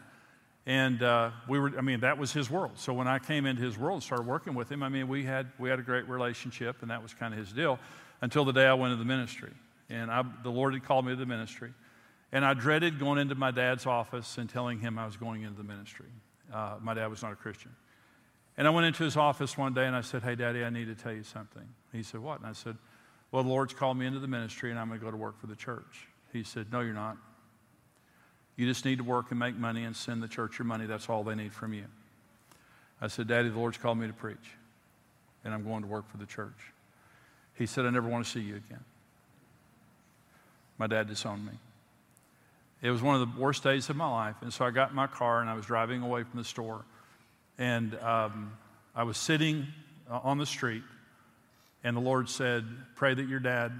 And 0.65 1.01
uh, 1.03 1.29
we 1.47 1.59
were, 1.59 1.71
I 1.77 1.81
mean, 1.81 1.99
that 1.99 2.17
was 2.17 2.33
his 2.33 2.49
world. 2.49 2.73
So 2.75 2.93
when 2.93 3.07
I 3.07 3.19
came 3.19 3.45
into 3.45 3.61
his 3.61 3.77
world 3.77 3.97
and 3.97 4.03
started 4.03 4.25
working 4.25 4.55
with 4.55 4.71
him, 4.71 4.81
I 4.81 4.89
mean, 4.89 5.07
we 5.07 5.23
had, 5.23 5.47
we 5.59 5.69
had 5.69 5.79
a 5.79 5.83
great 5.83 6.09
relationship, 6.09 6.77
and 6.81 6.89
that 6.89 7.03
was 7.03 7.13
kind 7.13 7.33
of 7.33 7.39
his 7.39 7.53
deal 7.53 7.79
until 8.21 8.45
the 8.45 8.51
day 8.51 8.65
I 8.65 8.73
went 8.73 8.91
into 8.91 9.03
the 9.03 9.07
ministry. 9.07 9.51
And 9.89 10.09
I, 10.09 10.23
the 10.43 10.49
Lord 10.49 10.73
had 10.73 10.83
called 10.83 11.05
me 11.05 11.11
to 11.11 11.15
the 11.15 11.25
ministry. 11.25 11.71
And 12.35 12.43
I 12.43 12.53
dreaded 12.53 12.99
going 12.99 13.17
into 13.17 13.33
my 13.33 13.51
dad's 13.51 13.85
office 13.85 14.37
and 14.37 14.49
telling 14.49 14.77
him 14.79 14.99
I 14.99 15.05
was 15.05 15.15
going 15.15 15.43
into 15.43 15.55
the 15.55 15.63
ministry. 15.63 16.09
Uh, 16.53 16.75
my 16.81 16.93
dad 16.93 17.07
was 17.07 17.23
not 17.23 17.31
a 17.31 17.35
Christian. 17.37 17.73
And 18.57 18.67
I 18.67 18.71
went 18.71 18.87
into 18.87 19.05
his 19.05 19.15
office 19.15 19.57
one 19.57 19.73
day 19.73 19.85
and 19.85 19.95
I 19.95 20.01
said, 20.01 20.21
Hey, 20.21 20.35
Daddy, 20.35 20.61
I 20.61 20.69
need 20.69 20.87
to 20.87 20.95
tell 20.95 21.13
you 21.13 21.23
something. 21.23 21.63
He 21.93 22.03
said, 22.03 22.19
What? 22.19 22.39
And 22.39 22.47
I 22.47 22.51
said, 22.51 22.75
Well, 23.31 23.41
the 23.41 23.47
Lord's 23.47 23.73
called 23.73 23.95
me 23.95 24.05
into 24.05 24.19
the 24.19 24.27
ministry 24.27 24.69
and 24.69 24.77
I'm 24.77 24.89
going 24.89 24.99
to 24.99 25.05
go 25.05 25.11
to 25.11 25.15
work 25.15 25.39
for 25.39 25.47
the 25.47 25.55
church. 25.55 26.09
He 26.33 26.43
said, 26.43 26.73
No, 26.73 26.81
you're 26.81 26.93
not. 26.93 27.15
You 28.57 28.67
just 28.67 28.83
need 28.83 28.97
to 28.97 29.05
work 29.05 29.31
and 29.31 29.39
make 29.39 29.55
money 29.55 29.85
and 29.85 29.95
send 29.95 30.21
the 30.21 30.27
church 30.27 30.59
your 30.59 30.65
money. 30.65 30.87
That's 30.87 31.07
all 31.07 31.23
they 31.23 31.35
need 31.35 31.53
from 31.53 31.73
you. 31.73 31.85
I 32.99 33.07
said, 33.07 33.29
Daddy, 33.29 33.47
the 33.47 33.57
Lord's 33.57 33.77
called 33.77 33.97
me 33.97 34.07
to 34.07 34.13
preach, 34.13 34.57
and 35.45 35.53
I'm 35.53 35.63
going 35.63 35.83
to 35.83 35.87
work 35.87 36.11
for 36.11 36.17
the 36.17 36.25
church. 36.25 36.73
He 37.53 37.65
said, 37.65 37.85
I 37.85 37.91
never 37.91 38.09
want 38.09 38.25
to 38.25 38.29
see 38.29 38.41
you 38.41 38.57
again. 38.57 38.83
My 40.77 40.87
dad 40.87 41.07
disowned 41.07 41.45
me. 41.45 41.53
It 42.85 42.91
was 42.91 43.01
one 43.01 43.19
of 43.19 43.33
the 43.33 43.41
worst 43.41 43.63
days 43.63 43.89
of 43.89 43.95
my 43.95 44.07
life. 44.07 44.35
And 44.41 44.53
so 44.53 44.63
I 44.63 44.69
got 44.69 44.91
in 44.91 44.95
my 44.95 45.07
car 45.07 45.41
and 45.41 45.49
I 45.49 45.55
was 45.55 45.65
driving 45.65 46.03
away 46.03 46.21
from 46.21 46.37
the 46.37 46.45
store. 46.45 46.85
And 47.57 47.95
um, 47.95 48.53
I 48.93 49.03
was 49.03 49.17
sitting 49.17 49.65
uh, 50.07 50.19
on 50.23 50.37
the 50.37 50.45
street, 50.45 50.83
and 51.83 51.97
the 51.97 52.01
Lord 52.01 52.29
said, 52.29 52.63
Pray 52.95 53.15
that 53.15 53.27
your 53.27 53.39
dad 53.39 53.71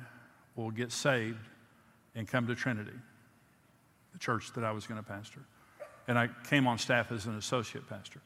will 0.56 0.72
get 0.72 0.92
saved 0.92 1.38
and 2.16 2.28
come 2.28 2.48
to 2.48 2.56
Trinity 2.56 2.98
the 4.12 4.18
church 4.18 4.52
that 4.54 4.64
I 4.64 4.72
was 4.72 4.88
going 4.88 5.00
to 5.00 5.08
pastor. 5.08 5.42
And 6.08 6.18
I 6.18 6.30
came 6.50 6.66
on 6.66 6.80
staff 6.80 7.12
as 7.12 7.28
an 7.28 7.38
associate 7.38 7.88
pastor. 7.88 8.22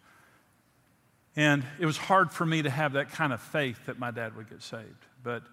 And 1.35 1.65
it 1.79 1.87
was 1.87 1.97
hard 1.97 2.31
for 2.31 2.45
me 2.45 2.61
to 2.61 2.69
have 2.69 2.93
that 2.93 3.09
kind 3.11 3.33
of 3.33 3.41
faith 3.41 3.87
that 3.87 3.99
my 3.99 4.11
dad 4.11 4.37
would 4.37 4.49
get 4.49 4.61
saved. 4.61 5.05
But 5.23 5.43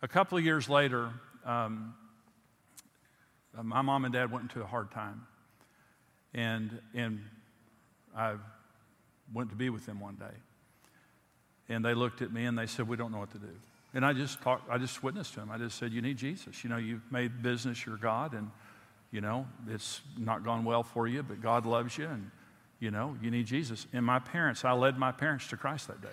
a 0.00 0.08
couple 0.08 0.38
of 0.38 0.44
years 0.44 0.68
later, 0.68 1.10
um, 1.44 1.94
Uh, 3.56 3.62
my 3.62 3.82
mom 3.82 4.04
and 4.04 4.12
dad 4.12 4.30
went 4.30 4.44
into 4.44 4.62
a 4.62 4.66
hard 4.66 4.90
time. 4.90 5.26
And, 6.34 6.80
and 6.94 7.20
I 8.16 8.34
went 9.32 9.50
to 9.50 9.56
be 9.56 9.70
with 9.70 9.86
them 9.86 10.00
one 10.00 10.16
day. 10.16 10.36
And 11.68 11.84
they 11.84 11.94
looked 11.94 12.22
at 12.22 12.32
me 12.32 12.44
and 12.44 12.58
they 12.58 12.66
said, 12.66 12.88
We 12.88 12.96
don't 12.96 13.12
know 13.12 13.18
what 13.18 13.32
to 13.32 13.38
do. 13.38 13.48
And 13.94 14.04
I 14.04 14.12
just 14.12 14.40
talked, 14.40 14.70
I 14.70 14.78
just 14.78 15.02
witnessed 15.02 15.34
to 15.34 15.40
them. 15.40 15.50
I 15.50 15.58
just 15.58 15.78
said, 15.78 15.92
You 15.92 16.02
need 16.02 16.16
Jesus. 16.16 16.64
You 16.64 16.70
know, 16.70 16.78
you've 16.78 17.10
made 17.10 17.42
business 17.42 17.84
your 17.84 17.96
God, 17.96 18.32
and 18.32 18.50
you 19.12 19.20
know, 19.20 19.46
it's 19.68 20.00
not 20.18 20.42
gone 20.42 20.64
well 20.64 20.82
for 20.82 21.06
you, 21.06 21.22
but 21.22 21.40
God 21.40 21.66
loves 21.66 21.98
you 21.98 22.06
and, 22.06 22.30
you 22.80 22.90
know, 22.90 23.14
you 23.22 23.30
need 23.30 23.46
Jesus. 23.46 23.86
And 23.92 24.04
my 24.04 24.18
parents, 24.18 24.64
I 24.64 24.72
led 24.72 24.98
my 24.98 25.12
parents 25.12 25.46
to 25.48 25.56
Christ 25.56 25.88
that 25.88 26.00
day. 26.00 26.08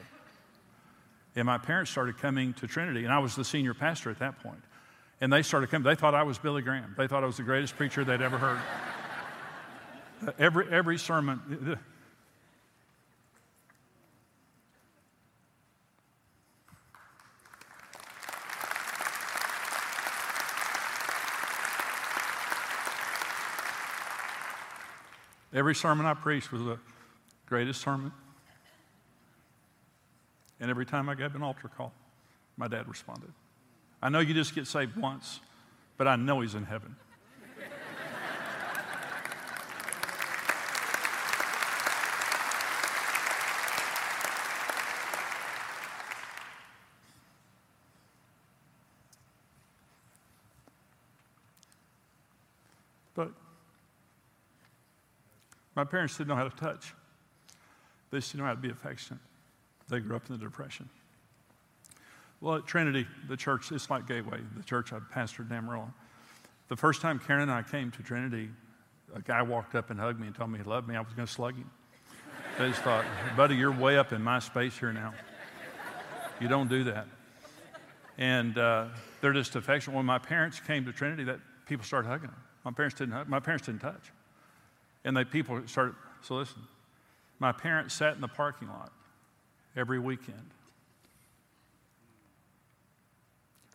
And 1.36 1.45
my 1.45 1.58
parents 1.58 1.89
started 1.89 2.17
coming 2.17 2.54
to 2.56 2.67
Trinity, 2.67 3.06
and 3.06 3.13
I 3.13 3.19
was 3.19 3.36
the 3.36 3.45
senior 3.45 3.73
pastor 3.73 4.12
at 4.12 4.19
that 4.19 4.43
point. 4.43 4.62
And 5.21 5.32
they 5.32 5.41
started 5.41 5.69
coming. 5.69 5.86
They 5.86 5.95
thought 5.95 6.15
I 6.15 6.23
was 6.23 6.38
Billy 6.38 6.62
Graham. 6.62 6.95
They 6.97 7.08
thought 7.08 7.23
I 7.23 7.27
was 7.27 7.38
the 7.38 7.43
greatest 7.43 7.75
preacher 7.75 8.03
they'd 8.03 8.21
ever 8.21 8.38
heard. 8.38 8.60
Uh, 10.25 10.32
every, 10.39 10.67
every 10.71 10.97
sermon, 10.97 11.77
Every 25.51 25.73
sermon 25.73 26.05
I 26.05 26.13
preached 26.13 26.51
was 26.51 26.63
the 26.63 26.77
greatest 27.47 27.82
sermon. 27.82 28.12
And 30.60 30.69
every 30.69 30.86
time 30.86 31.10
I 31.10 31.15
gave 31.15 31.36
an 31.36 31.41
altar 31.41 31.69
call, 31.69 31.91
my 32.55 32.67
dad 32.67 32.88
responded. 32.88 33.32
I 34.02 34.10
know 34.10 34.20
you 34.20 34.34
just 34.34 34.56
get 34.56 34.66
saved 34.66 34.96
once, 34.96 35.42
but 35.98 36.08
I 36.08 36.16
know 36.16 36.42
he's 36.42 36.56
in 36.56 36.66
heaven. 36.66 36.96
but 53.20 53.34
my 55.76 55.84
parents 55.84 56.18
didn't 56.18 56.30
know 56.30 56.36
how 56.36 56.48
to 56.48 56.56
touch. 56.56 56.94
They 58.12 58.20
didn't 58.20 58.36
know 58.38 58.46
how 58.46 58.52
to 58.52 58.58
be 58.58 58.70
affectionate. 58.70 59.20
They 59.90 60.00
grew 60.00 60.16
up 60.16 60.30
in 60.30 60.38
the 60.38 60.46
Depression. 60.46 60.88
Well, 62.41 62.56
at 62.56 62.65
Trinity, 62.65 63.06
the 63.28 63.36
church, 63.36 63.71
it's 63.71 63.89
like 63.89 64.08
Gateway, 64.08 64.39
the 64.56 64.63
church 64.63 64.93
I 64.93 64.99
pastored 64.99 65.49
in 65.49 65.58
Amarillo. 65.58 65.93
The 66.69 66.78
first 66.78 67.02
time 67.02 67.19
Karen 67.19 67.43
and 67.43 67.52
I 67.52 67.63
came 67.63 67.91
to 67.91 68.04
Trinity, 68.04 68.49
a 69.13 69.21
guy 69.21 69.41
walked 69.41 69.75
up 69.75 69.89
and 69.89 69.99
hugged 69.99 70.19
me 70.19 70.28
and 70.28 70.36
told 70.36 70.52
me 70.52 70.60
he 70.60 70.63
loved 70.63 70.88
me. 70.88 70.95
I 70.95 71.02
was 71.02 71.13
going 71.13 71.28
to 71.28 71.34
slug 71.34 71.56
him. 71.56 71.69
I 72.58 72.69
just 72.69 72.82
thought, 72.82 73.06
buddy, 73.36 73.56
you're 73.56 73.71
way 73.71 73.97
up 73.97 74.13
in 74.13 74.21
my 74.21 74.39
space 74.39 74.78
here 74.78 74.93
now. 74.93 75.13
You 76.39 76.47
don't 76.47 76.69
do 76.69 76.86
that. 76.86 77.08
And 78.17 78.58
uh, 78.58 78.86
they're 79.21 79.34
just 79.34 79.56
affectionate. 79.56 79.95
When 79.95 80.06
my 80.06 80.19
parents 80.19 80.60
came 80.60 80.86
to 80.86 80.93
Trinity, 80.93 81.25
that 81.25 81.39
people 81.65 81.86
started 81.86 82.08
hugging 82.08 82.28
them. 82.28 82.39
My 82.63 82.71
parents 82.71 82.97
didn't 82.97 83.13
hug, 83.13 83.28
my 83.30 83.39
parents 83.39 83.65
didn't 83.65 83.82
touch. 83.82 84.12
And 85.04 85.15
they 85.15 85.23
people 85.25 85.62
started, 85.67 85.95
so 86.21 86.36
listen, 86.36 86.62
my 87.39 87.52
parents 87.52 87.93
sat 87.95 88.15
in 88.15 88.21
the 88.21 88.28
parking 88.28 88.67
lot 88.67 88.91
every 89.75 89.99
weekend 89.99 90.52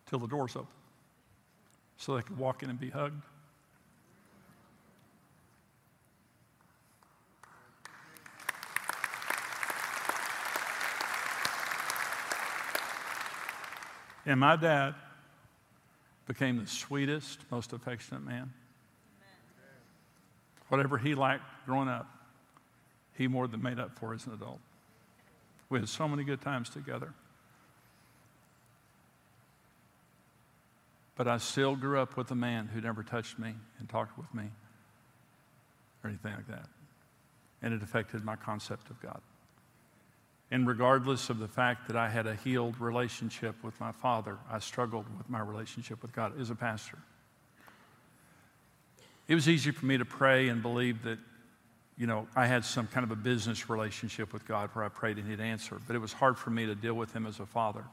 till 0.06 0.18
the 0.18 0.26
doors 0.26 0.56
open 0.56 0.68
so 1.96 2.16
they 2.16 2.22
could 2.22 2.36
walk 2.36 2.62
in 2.62 2.70
and 2.70 2.78
be 2.78 2.90
hugged. 2.90 3.22
And 14.26 14.40
my 14.40 14.56
dad 14.56 14.94
became 16.26 16.58
the 16.58 16.66
sweetest, 16.66 17.40
most 17.50 17.72
affectionate 17.72 18.24
man. 18.24 18.52
Whatever 20.68 20.96
he 20.96 21.14
lacked 21.14 21.44
growing 21.66 21.88
up, 21.88 22.08
he 23.12 23.28
more 23.28 23.46
than 23.46 23.62
made 23.62 23.78
up 23.78 23.98
for 23.98 24.14
as 24.14 24.26
an 24.26 24.32
adult. 24.32 24.60
We 25.68 25.78
had 25.78 25.88
so 25.88 26.08
many 26.08 26.24
good 26.24 26.40
times 26.40 26.70
together. 26.70 27.12
But 31.16 31.28
I 31.28 31.38
still 31.38 31.76
grew 31.76 32.00
up 32.00 32.16
with 32.16 32.30
a 32.30 32.34
man 32.34 32.66
who 32.66 32.80
never 32.80 33.02
touched 33.02 33.38
me 33.38 33.54
and 33.78 33.88
talked 33.88 34.18
with 34.18 34.32
me 34.34 34.50
or 36.02 36.10
anything 36.10 36.32
like 36.32 36.48
that. 36.48 36.66
And 37.62 37.72
it 37.72 37.82
affected 37.82 38.24
my 38.24 38.36
concept 38.36 38.90
of 38.90 39.00
God. 39.00 39.20
And 40.50 40.66
regardless 40.66 41.30
of 41.30 41.38
the 41.38 41.48
fact 41.48 41.88
that 41.88 41.96
I 41.96 42.08
had 42.08 42.26
a 42.26 42.34
healed 42.34 42.80
relationship 42.80 43.54
with 43.62 43.78
my 43.80 43.92
father, 43.92 44.38
I 44.50 44.58
struggled 44.58 45.06
with 45.16 45.28
my 45.30 45.40
relationship 45.40 46.02
with 46.02 46.12
God 46.12 46.38
as 46.38 46.50
a 46.50 46.54
pastor. 46.54 46.98
It 49.26 49.34
was 49.34 49.48
easy 49.48 49.70
for 49.70 49.86
me 49.86 49.96
to 49.96 50.04
pray 50.04 50.48
and 50.48 50.60
believe 50.60 51.02
that, 51.04 51.18
you 51.96 52.06
know, 52.06 52.28
I 52.36 52.46
had 52.46 52.64
some 52.64 52.86
kind 52.86 53.04
of 53.04 53.10
a 53.10 53.16
business 53.16 53.70
relationship 53.70 54.32
with 54.32 54.46
God 54.46 54.68
where 54.74 54.84
I 54.84 54.88
prayed 54.88 55.16
and 55.16 55.28
He'd 55.28 55.40
answer. 55.40 55.80
But 55.86 55.96
it 55.96 56.00
was 56.00 56.12
hard 56.12 56.36
for 56.36 56.50
me 56.50 56.66
to 56.66 56.74
deal 56.74 56.94
with 56.94 57.14
Him 57.14 57.26
as 57.26 57.40
a 57.40 57.46
father. 57.46 57.84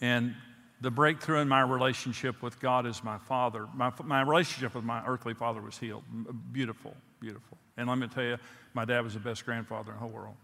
And 0.00 0.36
the 0.80 0.90
breakthrough 0.90 1.40
in 1.40 1.48
my 1.48 1.60
relationship 1.60 2.42
with 2.42 2.58
God 2.58 2.86
as 2.86 3.04
my 3.04 3.18
father, 3.18 3.66
my, 3.74 3.92
my 4.04 4.22
relationship 4.22 4.74
with 4.74 4.84
my 4.84 5.04
earthly 5.06 5.34
father 5.34 5.60
was 5.60 5.78
healed. 5.78 6.04
Beautiful, 6.52 6.96
beautiful. 7.20 7.58
And 7.76 7.88
let 7.88 7.98
me 7.98 8.08
tell 8.08 8.24
you, 8.24 8.38
my 8.72 8.84
dad 8.84 9.04
was 9.04 9.14
the 9.14 9.20
best 9.20 9.44
grandfather 9.44 9.92
in 9.92 9.96
the 9.96 10.00
whole 10.00 10.10
world. 10.10 10.36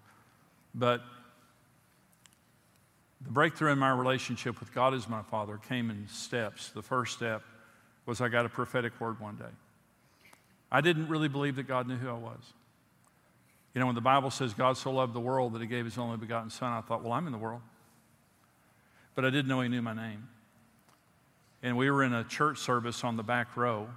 But 0.75 1.03
the 3.22 3.31
breakthrough 3.31 3.72
in 3.72 3.79
my 3.79 3.90
relationship 3.90 4.61
with 4.61 4.75
God 4.75 4.92
as 4.92 5.09
my 5.09 5.22
father 5.22 5.59
came 5.68 5.90
in 5.90 6.07
steps. 6.09 6.68
The 6.70 6.83
first 6.83 7.14
step 7.14 7.42
was 8.05 8.20
I 8.20 8.29
got 8.29 8.44
a 8.44 8.51
prophetic 8.51 9.01
word 9.01 9.18
one 9.20 9.37
day. 9.37 9.44
I 10.70 10.83
didn't 10.83 11.09
really 11.09 11.29
believe 11.29 11.57
that 11.57 11.66
God 11.66 11.88
knew 11.88 11.96
who 11.96 12.11
I 12.11 12.14
was. 12.14 12.53
You 13.75 13.81
know, 13.81 13.87
when 13.87 13.94
the 13.94 14.01
Bible 14.01 14.31
says 14.31 14.53
God 14.55 14.77
so 14.77 14.90
loved 14.90 15.14
the 15.14 15.20
world 15.20 15.55
that 15.55 15.61
he 15.61 15.66
gave 15.66 15.85
his 15.85 15.99
only 15.99 16.16
begotten 16.16 16.51
Son, 16.51 16.72
I 16.72 16.81
thought, 16.83 17.03
well, 17.03 17.12
I'm 17.12 17.27
in 17.27 17.33
the 17.33 17.38
world. 17.38 17.62
But 19.16 19.24
I 19.24 19.31
didn't 19.31 19.48
know 19.48 19.61
he 19.62 19.68
knew 19.68 19.83
my 19.83 19.94
name. 19.94 20.29
And 21.62 21.76
we 21.76 21.90
were 21.90 22.05
in 22.05 22.12
a 22.12 22.22
church 22.22 22.59
service 22.59 23.02
on 23.02 23.16
the 23.16 23.24
back 23.24 23.57
row, 23.57 23.88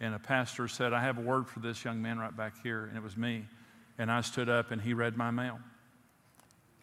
and 0.00 0.14
a 0.14 0.18
pastor 0.18 0.66
said, 0.66 0.92
I 0.92 1.02
have 1.02 1.18
a 1.18 1.20
word 1.20 1.46
for 1.46 1.60
this 1.60 1.84
young 1.84 2.02
man 2.02 2.18
right 2.18 2.36
back 2.36 2.54
here, 2.62 2.86
and 2.86 2.96
it 2.96 3.02
was 3.02 3.16
me. 3.16 3.44
And 3.98 4.10
I 4.10 4.22
stood 4.22 4.48
up 4.48 4.70
and 4.70 4.80
he 4.80 4.94
read 4.94 5.16
my 5.16 5.30
mail. 5.30 5.58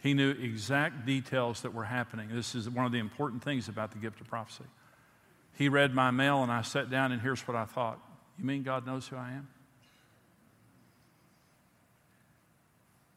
He 0.03 0.13
knew 0.13 0.31
exact 0.31 1.05
details 1.05 1.61
that 1.61 1.73
were 1.73 1.85
happening. 1.85 2.29
This 2.31 2.53
is 2.53 2.69
one 2.69 2.85
of 2.85 2.91
the 2.91 2.99
important 2.99 3.43
things 3.43 3.69
about 3.69 3.91
the 3.91 3.97
gift 3.97 4.21
of 4.21 4.27
prophecy. 4.27 4.65
He 5.57 5.69
read 5.69 5.95
my 5.95 6.11
mail, 6.11 6.43
and 6.43 6.51
I 6.51 6.61
sat 6.61 6.89
down, 6.89 7.11
and 7.11 7.21
here's 7.21 7.47
what 7.47 7.57
I 7.57 7.65
thought 7.65 7.99
You 8.37 8.45
mean 8.45 8.63
God 8.63 8.85
knows 8.85 9.07
who 9.07 9.15
I 9.15 9.31
am? 9.31 9.47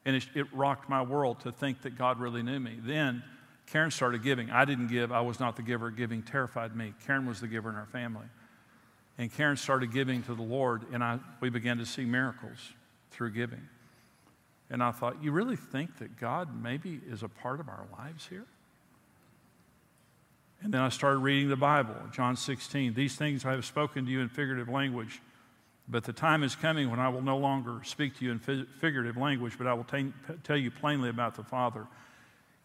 And 0.05 0.17
it, 0.17 0.27
it, 0.35 0.47
rocked 0.55 0.89
my 0.89 1.03
world 1.03 1.41
to 1.41 1.53
think 1.53 1.83
that 1.83 1.99
God 1.99 2.21
really 2.21 2.43
knew 2.43 2.59
me. 2.59 2.79
Then 2.81 3.23
Karen 3.71 3.91
started 3.91 4.23
giving. 4.23 4.51
I 4.51 4.65
didn't 4.65 4.89
give, 4.89 5.13
I 5.13 5.21
was 5.21 5.41
not 5.41 5.57
the 5.57 5.63
giver. 5.63 5.91
Giving 5.91 6.23
terrified 6.23 6.75
me. 6.75 6.95
Karen 7.07 7.27
was 7.27 7.41
the 7.41 7.49
giver 7.49 7.69
in 7.69 7.77
our 7.77 7.87
family. 7.87 8.27
And 9.19 9.33
Karen 9.33 9.57
started 9.57 9.93
giving 9.93 10.23
to 10.25 10.35
the 10.35 10.43
Lord, 10.43 10.85
and 10.93 11.03
I, 11.03 11.19
we 11.41 11.51
began 11.51 11.79
to 11.79 11.87
see 11.87 12.05
miracles 12.05 12.73
through 13.11 13.33
giving. 13.33 13.69
And 14.71 14.83
I 14.83 14.93
thought, 14.93 15.23
you 15.23 15.33
really 15.33 15.57
think 15.57 15.99
that 15.99 16.19
God 16.19 16.63
maybe 16.63 17.01
is 17.11 17.23
a 17.23 17.29
part 17.29 17.59
of 17.59 17.69
our 17.69 17.87
lives 17.99 18.27
here? 18.27 18.45
And 20.63 20.73
then 20.73 20.81
I 20.81 20.89
started 20.89 21.19
reading 21.19 21.49
the 21.49 21.57
Bible, 21.57 21.95
John 22.13 22.37
16. 22.37 22.95
These 22.95 23.17
things 23.17 23.45
I 23.45 23.53
have 23.53 23.65
spoken 23.65 24.05
to 24.07 24.11
you 24.11 24.21
in 24.21 24.29
figurative 24.29 24.69
language, 24.69 25.21
but 25.89 26.05
the 26.05 26.13
time 26.13 26.43
is 26.43 26.55
coming 26.55 26.91
when 26.91 27.01
I 27.01 27.09
will 27.09 27.23
no 27.23 27.39
longer 27.39 27.81
speak 27.85 28.19
to 28.19 28.25
you 28.25 28.33
in 28.33 28.67
figurative 28.81 29.17
language, 29.17 29.55
but 29.59 29.67
I 29.67 29.75
will 29.75 29.85
t- 29.85 30.13
tell 30.45 30.57
you 30.57 30.71
plainly 30.71 31.09
about 31.09 31.35
the 31.35 31.45
Father. 31.45 31.87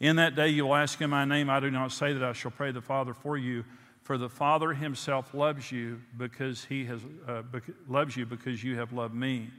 In 0.03 0.17
that 0.17 0.35
day 0.35 0.49
you 0.49 0.65
will 0.65 0.75
ask 0.75 1.01
in 1.01 1.09
my 1.09 1.23
name. 1.23 1.49
I 1.49 1.61
do 1.61 1.71
not 1.71 1.93
say 1.93 2.11
that 2.11 2.23
I 2.23 2.33
shall 2.33 2.51
pray 2.51 2.71
the 2.71 2.81
Father 2.81 3.13
for 3.13 3.37
you, 3.37 3.63
for 4.01 4.17
the 4.17 4.27
Father 4.27 4.73
himself 4.73 5.33
loves 5.33 5.71
you 5.71 6.01
because 6.17 6.65
he 6.65 6.83
has 6.85 6.99
uh, 7.25 7.41
loves 7.87 8.17
you 8.17 8.25
because 8.25 8.61
you 8.61 8.77
have 8.77 8.91
loved 8.91 9.15
me 9.15 9.49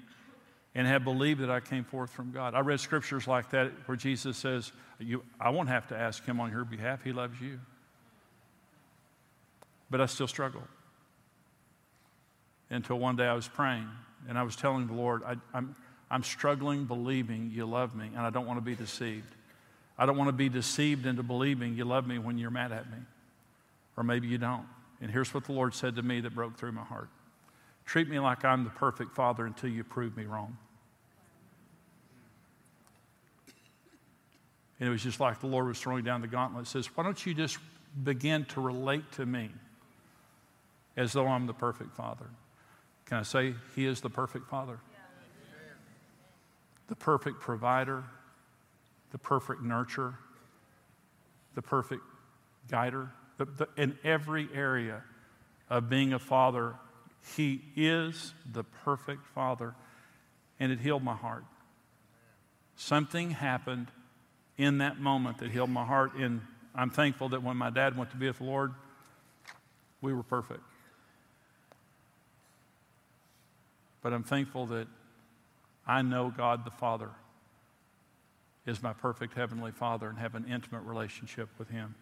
and 0.75 0.87
have 0.87 1.03
believed 1.03 1.41
that 1.41 1.51
I 1.51 1.61
came 1.61 1.83
forth 1.83 2.11
from 2.11 2.31
God. 2.31 2.55
I 2.55 2.61
read 2.61 2.79
scriptures 2.79 3.27
like 3.27 3.51
that 3.51 3.73
where 3.87 3.97
Jesus 3.97 4.37
says, 4.37 4.73
I 5.41 5.49
won't 5.49 5.71
have 5.71 5.87
to 5.89 5.97
ask 5.97 6.23
him 6.25 6.39
on 6.41 6.51
your 6.51 6.67
behalf. 6.67 7.03
He 7.03 7.13
loves 7.13 7.41
you 7.41 7.59
but 9.95 10.01
I 10.01 10.07
still 10.07 10.27
struggle. 10.27 10.63
Until 12.69 12.99
one 12.99 13.15
day 13.15 13.27
I 13.27 13.35
was 13.35 13.47
praying 13.47 13.89
and 14.29 14.37
I 14.37 14.43
was 14.43 14.57
telling 14.57 14.89
the 14.89 14.93
Lord, 14.93 15.23
I, 15.25 15.37
I'm, 15.53 15.77
I'm 16.11 16.25
struggling 16.25 16.85
believing 16.85 17.51
you 17.55 17.65
love 17.65 17.95
me 17.95 18.07
and 18.07 18.19
I 18.19 18.31
don't 18.31 18.45
want 18.45 18.57
to 18.57 18.65
be 18.65 18.75
deceived. 18.75 19.33
I 19.97 20.07
don't 20.07 20.17
want 20.17 20.29
to 20.29 20.33
be 20.33 20.49
deceived 20.49 21.07
into 21.07 21.23
believing 21.23 21.77
you 21.77 21.85
love 21.85 22.07
me 22.07 22.19
when 22.19 22.39
you're 22.39 22.51
mad 22.51 22.73
at 22.73 22.91
me. 22.91 22.99
Or 23.97 24.03
maybe 24.03 24.27
you 24.27 24.39
don't. 24.39 24.67
And 25.01 25.11
here's 25.11 25.33
what 25.33 25.45
the 25.45 25.53
Lord 25.53 25.75
said 25.75 25.97
to 25.97 26.03
me 26.03 26.21
that 26.21 26.35
broke 26.35 26.57
through 26.57 26.73
my 26.73 26.85
heart 26.85 27.09
Treat 27.87 28.09
me 28.09 28.19
like 28.19 28.45
I'm 28.45 28.65
the 28.65 28.71
perfect 28.71 29.15
father 29.15 29.45
until 29.45 29.69
you 29.69 29.85
prove 29.85 30.17
me 30.17 30.25
wrong. 30.25 30.57
And 34.81 34.89
it 34.89 34.91
was 34.91 35.03
just 35.03 35.21
like 35.21 35.41
the 35.41 35.47
Lord 35.47 35.67
was 35.67 35.79
throwing 35.79 36.03
down 36.03 36.23
the 36.23 36.27
gauntlet. 36.27 36.67
It 36.67 36.71
says, 36.71 36.87
Why 36.97 37.05
don't 37.05 37.25
you 37.25 37.35
just 37.35 37.59
begin 38.03 38.45
to 38.47 38.61
relate 38.61 39.11
to 39.13 39.27
me 39.27 39.51
as 40.97 41.13
though 41.13 41.27
I'm 41.27 41.47
the 41.47 41.55
perfect 41.55 41.95
father. 41.95 42.27
Can 43.07 43.19
I 43.19 43.23
say 43.23 43.55
he 43.75 43.87
is 43.87 44.01
the 44.01 44.11
perfect 44.11 44.49
father? 44.49 44.79
The 46.89 46.97
perfect 46.97 47.41
provider, 47.41 48.05
the 49.13 49.19
perfect 49.19 49.63
nurturer, 49.63 50.15
the 51.55 51.63
perfect 51.63 52.03
guider, 52.71 53.11
The, 53.39 53.45
the, 53.45 53.69
in 53.77 53.99
every 54.05 54.49
area 54.55 55.03
of 55.69 55.89
being 55.89 56.13
a 56.13 56.19
father, 56.19 56.75
He 57.37 57.63
is 57.77 58.35
the 58.51 58.65
perfect 58.65 59.27
father. 59.35 59.75
And 60.61 60.71
it 60.71 60.81
healed 60.81 61.03
my 61.03 61.17
heart. 61.17 61.45
Something 62.77 63.31
happened 63.31 63.89
in 64.57 64.79
that 64.79 65.01
moment 65.01 65.39
that 65.39 65.51
healed 65.51 65.71
my 65.71 65.85
heart. 65.85 66.15
And 66.15 66.41
I'm 66.75 66.91
thankful 66.91 67.31
that 67.31 67.43
when 67.43 67.57
my 67.57 67.71
dad 67.71 67.97
went 67.97 68.11
to 68.13 68.17
be 68.17 68.27
with 68.27 68.39
the 68.39 68.45
Lord, 68.45 68.73
we 70.01 70.13
were 70.13 70.23
perfect. 70.23 70.63
But 74.03 74.13
I'm 74.13 74.25
thankful 74.25 74.67
that 74.67 74.87
I 75.87 76.03
know 76.03 76.33
God 76.37 76.65
the 76.65 76.71
Father 76.71 77.11
is 78.67 78.83
my 78.83 78.93
perfect 78.93 79.35
Heavenly 79.35 79.73
Father 79.73 80.09
and 80.09 80.19
have 80.19 80.35
an 80.35 80.47
intimate 80.51 80.83
relationship 80.83 81.49
with 81.59 81.69
Him. 81.69 81.95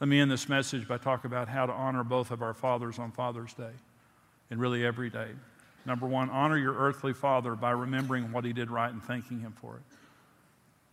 Let 0.00 0.08
me 0.08 0.20
end 0.20 0.30
this 0.30 0.48
message 0.48 0.86
by 0.86 0.98
talking 0.98 1.30
about 1.30 1.48
how 1.48 1.66
to 1.66 1.72
honor 1.72 2.04
both 2.04 2.30
of 2.30 2.42
our 2.42 2.54
fathers 2.54 2.98
on 2.98 3.12
Father's 3.12 3.54
Day 3.54 3.70
and 4.50 4.60
really 4.60 4.84
every 4.84 5.10
day. 5.10 5.28
Number 5.86 6.06
one, 6.06 6.28
honor 6.30 6.58
your 6.58 6.74
earthly 6.74 7.12
father 7.12 7.54
by 7.54 7.70
remembering 7.70 8.32
what 8.32 8.44
he 8.44 8.52
did 8.52 8.70
right 8.70 8.92
and 8.92 9.02
thanking 9.02 9.40
him 9.40 9.54
for 9.60 9.76
it. 9.76 9.82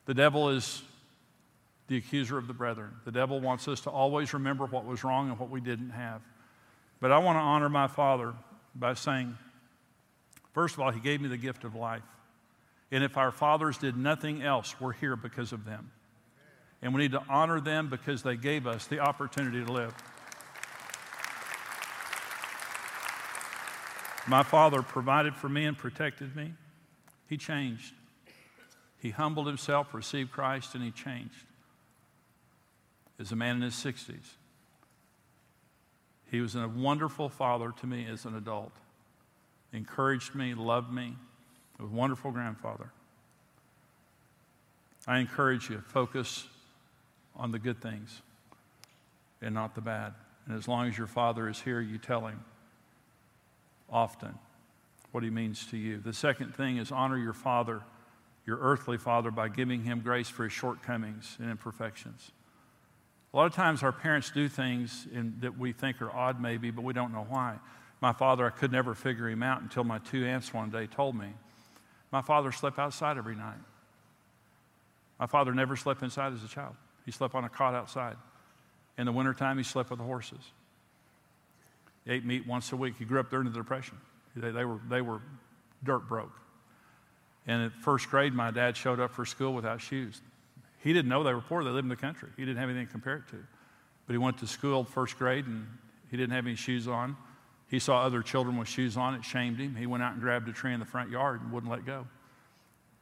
The 0.06 0.14
devil 0.14 0.50
is 0.50 0.84
the 1.88 1.98
accuser 1.98 2.38
of 2.38 2.48
the 2.48 2.54
brethren. 2.54 2.92
The 3.04 3.12
devil 3.12 3.40
wants 3.40 3.68
us 3.68 3.82
to 3.82 3.90
always 3.90 4.34
remember 4.34 4.66
what 4.66 4.86
was 4.86 5.04
wrong 5.04 5.30
and 5.30 5.40
what 5.40 5.50
we 5.50 5.60
didn't 5.60 5.90
have. 5.90 6.22
But 7.00 7.12
I 7.12 7.18
want 7.18 7.38
to 7.38 7.42
honor 7.42 7.70
my 7.70 7.88
father 7.88 8.34
by 8.76 8.94
saying, 8.94 9.38
first 10.54 10.76
of 10.76 10.82
all, 10.82 10.92
he 10.92 11.00
gave 11.00 11.20
me 11.20 11.28
the 11.28 11.38
gift 11.38 11.64
of 11.64 11.76
life. 11.76 12.04
And 12.94 13.04
if 13.04 13.18
our 13.18 13.32
fathers 13.32 13.80
did 13.80 13.98
nothing 13.98 14.44
else, 14.44 14.80
we're 14.80 14.94
here 14.94 15.16
because 15.16 15.52
of 15.52 15.66
them. 15.66 15.90
And 16.80 16.94
we 16.94 17.02
need 17.02 17.14
to 17.14 17.24
honor 17.28 17.60
them 17.60 17.90
because 17.90 18.22
they 18.22 18.38
gave 18.38 18.68
us 18.68 18.86
the 18.86 19.00
opportunity 19.00 19.66
to 19.66 19.72
live. 19.72 19.96
My 24.28 24.44
father 24.44 24.84
provided 24.84 25.36
for 25.36 25.50
me 25.50 25.66
and 25.66 25.76
protected 25.76 26.36
me. 26.36 26.54
He 27.28 27.36
changed. 27.36 27.96
He 29.00 29.10
humbled 29.10 29.48
himself, 29.48 29.96
received 29.96 30.32
Christ, 30.32 30.76
and 30.76 30.84
he 30.84 30.92
changed. 30.92 31.48
As 33.20 33.32
a 33.32 33.36
man 33.36 33.56
in 33.56 33.64
his 33.64 33.74
60s, 33.74 34.36
he 36.30 36.42
was 36.42 36.54
a 36.54 36.68
wonderful 36.68 37.28
father 37.28 37.74
to 37.82 37.88
me 37.88 38.06
as 38.06 38.26
an 38.26 38.36
adult. 38.36 38.74
Encouraged 39.72 40.36
me, 40.36 40.54
loved 40.54 40.94
me, 40.94 41.16
a 41.80 41.86
wonderful 41.86 42.32
grandfather. 42.32 42.92
I 45.08 45.20
encourage 45.20 45.70
you, 45.70 45.80
focus 45.88 46.46
on 47.36 47.52
the 47.52 47.60
good 47.60 47.82
things 47.82 48.22
and 49.42 49.54
not 49.54 49.76
the 49.76 49.82
bad. 49.82 50.14
And 50.46 50.58
as 50.58 50.68
long 50.68 50.88
as 50.88 50.98
your 50.98 51.08
father 51.08 51.50
is 51.50 51.62
here, 51.62 51.82
you 51.82 51.98
tell 51.98 52.28
him 52.28 52.44
often 53.90 54.36
what 55.12 55.24
he 55.24 55.30
means 55.30 55.68
to 55.68 55.78
you. 55.78 56.00
The 56.00 56.14
second 56.14 56.56
thing 56.56 56.78
is 56.78 56.92
honor 56.92 57.18
your 57.18 57.34
father, 57.34 57.82
your 58.46 58.58
earthly 58.60 58.98
father, 58.98 59.32
by 59.32 59.50
giving 59.50 59.84
him 59.84 60.02
grace 60.02 60.30
for 60.30 60.44
his 60.44 60.54
shortcomings 60.54 61.38
and 61.40 61.50
imperfections. 61.50 62.32
A 63.34 63.38
lot 63.38 63.46
of 63.46 63.54
times 63.54 63.84
our 63.84 63.92
parents 63.92 64.32
do 64.32 64.48
things 64.48 65.08
in, 65.14 65.36
that 65.40 65.58
we 65.58 65.74
think 65.74 66.02
are 66.02 66.12
odd, 66.12 66.42
maybe, 66.42 66.72
but 66.72 66.84
we 66.84 66.94
don't 66.94 67.12
know 67.12 67.26
why. 67.28 67.58
My 68.00 68.14
father, 68.14 68.46
I 68.46 68.50
could 68.50 68.72
never 68.72 68.94
figure 68.94 69.30
him 69.30 69.44
out 69.44 69.62
until 69.62 69.84
my 69.84 69.98
two 70.00 70.26
aunts 70.26 70.54
one 70.54 70.70
day 70.70 70.88
told 70.88 71.16
me. 71.16 71.30
My 72.13 72.21
father 72.21 72.52
slept 72.52 72.78
outside 72.78 73.17
every 73.17 73.36
night. 73.36 73.58
My 75.19 75.26
father 75.26 75.52
never 75.52 75.76
slept 75.76 76.04
inside 76.04 76.32
as 76.32 76.43
a 76.43 76.47
child. 76.47 76.76
He 77.08 77.12
slept 77.12 77.34
on 77.34 77.43
a 77.43 77.49
cot 77.49 77.73
outside. 77.73 78.17
In 78.99 79.08
the 79.08 79.12
wintertime, 79.12 79.58
he 79.58 79.63
slept 79.63 79.89
with 79.89 79.97
the 79.97 80.06
horses. 80.06 80.52
He 82.06 82.12
ate 82.12 82.23
meat 82.23 82.45
once 82.45 82.71
a 82.71 82.76
week. 82.76 82.93
He 82.99 83.06
grew 83.06 83.19
up 83.19 83.32
during 83.32 83.45
the 83.45 83.58
Depression. 83.58 83.97
They, 84.36 84.52
they, 84.52 84.63
were, 84.63 84.80
they 84.88 85.02
were 85.02 85.21
dirt 85.84 86.08
broke. 86.08 86.39
And 87.47 87.63
at 87.63 87.73
first 87.82 88.08
grade, 88.12 88.34
my 88.34 88.52
dad 88.52 88.78
showed 88.78 88.99
up 88.99 89.12
for 89.12 89.26
school 89.26 89.56
without 89.56 89.82
shoes. 89.82 90.21
He 90.84 90.93
didn't 90.93 91.10
know 91.10 91.23
they 91.23 91.34
were 91.34 91.41
poor. 91.41 91.63
They 91.63 91.71
lived 91.71 91.86
in 91.86 91.89
the 91.89 91.95
country. 91.95 92.30
He 92.38 92.45
didn't 92.45 92.60
have 92.60 92.69
anything 92.69 92.86
to 92.86 92.91
compare 92.91 93.15
it 93.15 93.28
to. 93.32 93.43
But 94.06 94.13
he 94.13 94.19
went 94.19 94.38
to 94.38 94.45
school 94.47 94.84
first 94.84 95.17
grade 95.17 95.47
and 95.47 95.65
he 96.12 96.17
didn't 96.17 96.34
have 96.36 96.45
any 96.45 96.56
shoes 96.56 96.88
on. 96.88 97.17
He 97.74 97.80
saw 97.80 98.04
other 98.04 98.22
children 98.22 98.58
with 98.58 98.68
shoes 98.68 98.98
on, 98.98 99.16
it 99.16 99.26
shamed 99.26 99.58
him. 99.58 99.76
He 99.76 99.88
went 99.88 100.04
out 100.04 100.14
and 100.14 100.22
grabbed 100.22 100.48
a 100.48 100.54
tree 100.54 100.76
in 100.76 100.80
the 100.80 100.86
front 100.86 101.10
yard 101.10 101.42
and 101.42 101.52
wouldn't 101.52 101.72
let 101.72 101.88
go 101.88 102.06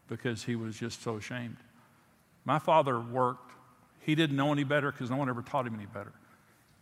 because 0.07 0.45
he 0.45 0.55
was 0.55 0.77
just 0.77 1.03
so 1.03 1.17
ashamed. 1.17 1.57
My 2.45 2.57
father 2.57 2.97
worked. 2.97 3.51
He 3.99 4.15
didn't 4.15 4.37
know 4.37 4.53
any 4.53 4.63
better 4.63 4.89
because 4.89 5.09
no 5.09 5.17
one 5.17 5.27
ever 5.27 5.41
taught 5.41 5.67
him 5.67 5.75
any 5.75 5.87
better. 5.87 6.13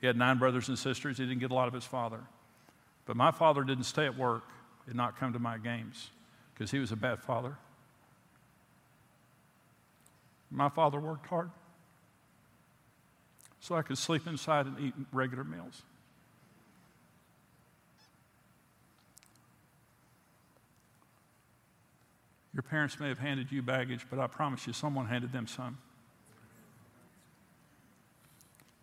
He 0.02 0.06
had 0.06 0.15
nine 0.15 0.38
brothers 0.38 0.69
and 0.69 0.78
sisters. 0.78 1.17
He 1.17 1.25
didn't 1.25 1.39
get 1.39 1.49
a 1.49 1.56
lot 1.56 1.67
of 1.67 1.73
his 1.73 1.84
father. 1.84 2.19
But 3.08 3.15
my 3.15 3.32
father 3.32 3.63
didn't 3.63 3.86
stay 3.86 4.06
at 4.06 4.15
work 4.15 4.43
and 4.86 4.93
not 4.93 5.19
come 5.19 5.34
to 5.34 5.39
my 5.39 5.58
games 5.58 6.12
because 6.54 6.69
he 6.69 6.78
was 6.78 6.91
a 6.91 6.95
bad 6.95 7.23
father. 7.23 7.58
My 10.52 10.69
father 10.69 10.99
worked 10.99 11.25
hard 11.25 11.49
so 13.60 13.73
I 13.73 13.82
could 13.82 13.97
sleep 13.97 14.28
inside 14.28 14.67
and 14.67 14.80
eat 14.80 14.93
regular 15.12 15.43
meals. 15.43 15.82
Your 22.53 22.63
parents 22.63 22.99
may 22.99 23.09
have 23.09 23.19
handed 23.19 23.51
you 23.51 23.62
baggage, 23.62 24.05
but 24.09 24.19
I 24.19 24.27
promise 24.27 24.65
you, 24.65 24.73
someone 24.73 25.05
handed 25.05 25.31
them 25.31 25.47
some. 25.47 25.77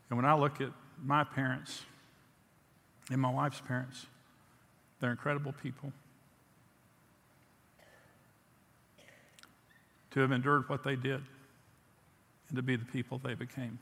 And 0.08 0.16
when 0.16 0.24
I 0.24 0.34
look 0.34 0.60
at 0.60 0.70
my 1.04 1.24
parents 1.24 1.82
and 3.10 3.20
my 3.20 3.30
wife's 3.30 3.60
parents, 3.60 4.06
they're 5.00 5.10
incredible 5.10 5.52
people. 5.62 5.92
To 10.12 10.20
have 10.20 10.32
endured 10.32 10.68
what 10.68 10.82
they 10.84 10.96
did 10.96 11.22
and 12.48 12.56
to 12.56 12.62
be 12.62 12.76
the 12.76 12.84
people 12.84 13.18
they 13.18 13.34
became. 13.34 13.78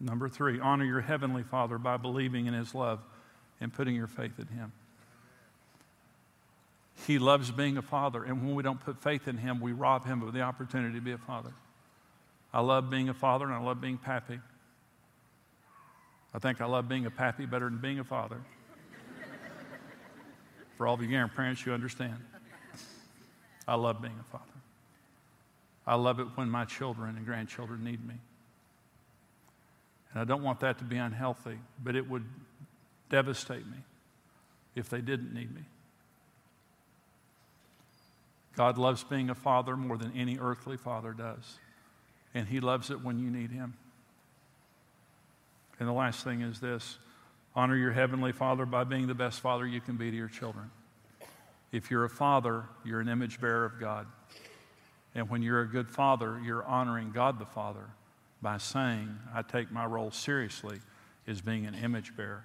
Number 0.00 0.28
three, 0.28 0.58
honor 0.58 0.84
your 0.84 1.00
heavenly 1.00 1.42
Father 1.42 1.78
by 1.78 1.96
believing 1.96 2.46
in 2.46 2.54
his 2.54 2.74
love 2.74 3.00
and 3.60 3.72
putting 3.72 3.94
your 3.94 4.06
faith 4.06 4.38
in 4.38 4.48
him. 4.48 4.72
He 7.06 7.18
loves 7.18 7.50
being 7.50 7.76
a 7.76 7.82
father. 7.82 8.24
And 8.24 8.42
when 8.42 8.54
we 8.54 8.62
don't 8.62 8.80
put 8.80 9.02
faith 9.02 9.28
in 9.28 9.36
him, 9.36 9.60
we 9.60 9.72
rob 9.72 10.06
him 10.06 10.22
of 10.22 10.32
the 10.32 10.42
opportunity 10.42 10.94
to 10.94 11.00
be 11.00 11.12
a 11.12 11.18
father. 11.18 11.52
I 12.52 12.60
love 12.60 12.88
being 12.88 13.08
a 13.08 13.14
father 13.14 13.44
and 13.46 13.54
I 13.54 13.60
love 13.60 13.80
being 13.80 13.98
pappy. 13.98 14.38
I 16.32 16.38
think 16.38 16.60
I 16.60 16.66
love 16.66 16.88
being 16.88 17.06
a 17.06 17.10
pappy 17.10 17.46
better 17.46 17.68
than 17.68 17.78
being 17.78 17.98
a 17.98 18.04
father. 18.04 18.40
For 20.78 20.86
all 20.86 20.94
of 20.94 21.02
you 21.02 21.08
grandparents, 21.08 21.66
you 21.66 21.72
understand. 21.72 22.16
I 23.66 23.74
love 23.74 24.00
being 24.00 24.18
a 24.20 24.30
father. 24.30 24.44
I 25.86 25.96
love 25.96 26.20
it 26.20 26.26
when 26.34 26.48
my 26.48 26.64
children 26.64 27.16
and 27.16 27.26
grandchildren 27.26 27.84
need 27.84 28.06
me. 28.06 28.14
And 30.12 30.20
I 30.20 30.24
don't 30.24 30.42
want 30.42 30.60
that 30.60 30.78
to 30.78 30.84
be 30.84 30.96
unhealthy, 30.96 31.58
but 31.82 31.96
it 31.96 32.08
would 32.08 32.24
devastate 33.10 33.66
me 33.66 33.78
if 34.74 34.88
they 34.88 35.00
didn't 35.00 35.34
need 35.34 35.54
me. 35.54 35.62
God 38.56 38.78
loves 38.78 39.02
being 39.04 39.30
a 39.30 39.34
father 39.34 39.76
more 39.76 39.96
than 39.96 40.12
any 40.16 40.38
earthly 40.38 40.76
father 40.76 41.12
does. 41.12 41.58
And 42.34 42.48
He 42.48 42.60
loves 42.60 42.90
it 42.90 43.02
when 43.02 43.18
you 43.18 43.30
need 43.30 43.50
Him. 43.50 43.74
And 45.78 45.88
the 45.88 45.92
last 45.92 46.22
thing 46.24 46.40
is 46.40 46.60
this 46.60 46.98
honor 47.56 47.76
your 47.76 47.92
heavenly 47.92 48.32
father 48.32 48.66
by 48.66 48.84
being 48.84 49.06
the 49.06 49.14
best 49.14 49.40
father 49.40 49.66
you 49.66 49.80
can 49.80 49.96
be 49.96 50.10
to 50.10 50.16
your 50.16 50.28
children. 50.28 50.70
If 51.72 51.90
you're 51.90 52.04
a 52.04 52.10
father, 52.10 52.64
you're 52.84 53.00
an 53.00 53.08
image 53.08 53.40
bearer 53.40 53.64
of 53.64 53.80
God. 53.80 54.06
And 55.14 55.28
when 55.28 55.42
you're 55.42 55.60
a 55.60 55.68
good 55.68 55.88
father, 55.88 56.40
you're 56.44 56.64
honoring 56.64 57.12
God 57.12 57.38
the 57.38 57.46
Father 57.46 57.86
by 58.42 58.58
saying, 58.58 59.16
I 59.32 59.42
take 59.42 59.70
my 59.70 59.86
role 59.86 60.10
seriously 60.10 60.80
as 61.26 61.40
being 61.40 61.66
an 61.66 61.74
image 61.74 62.16
bearer 62.16 62.44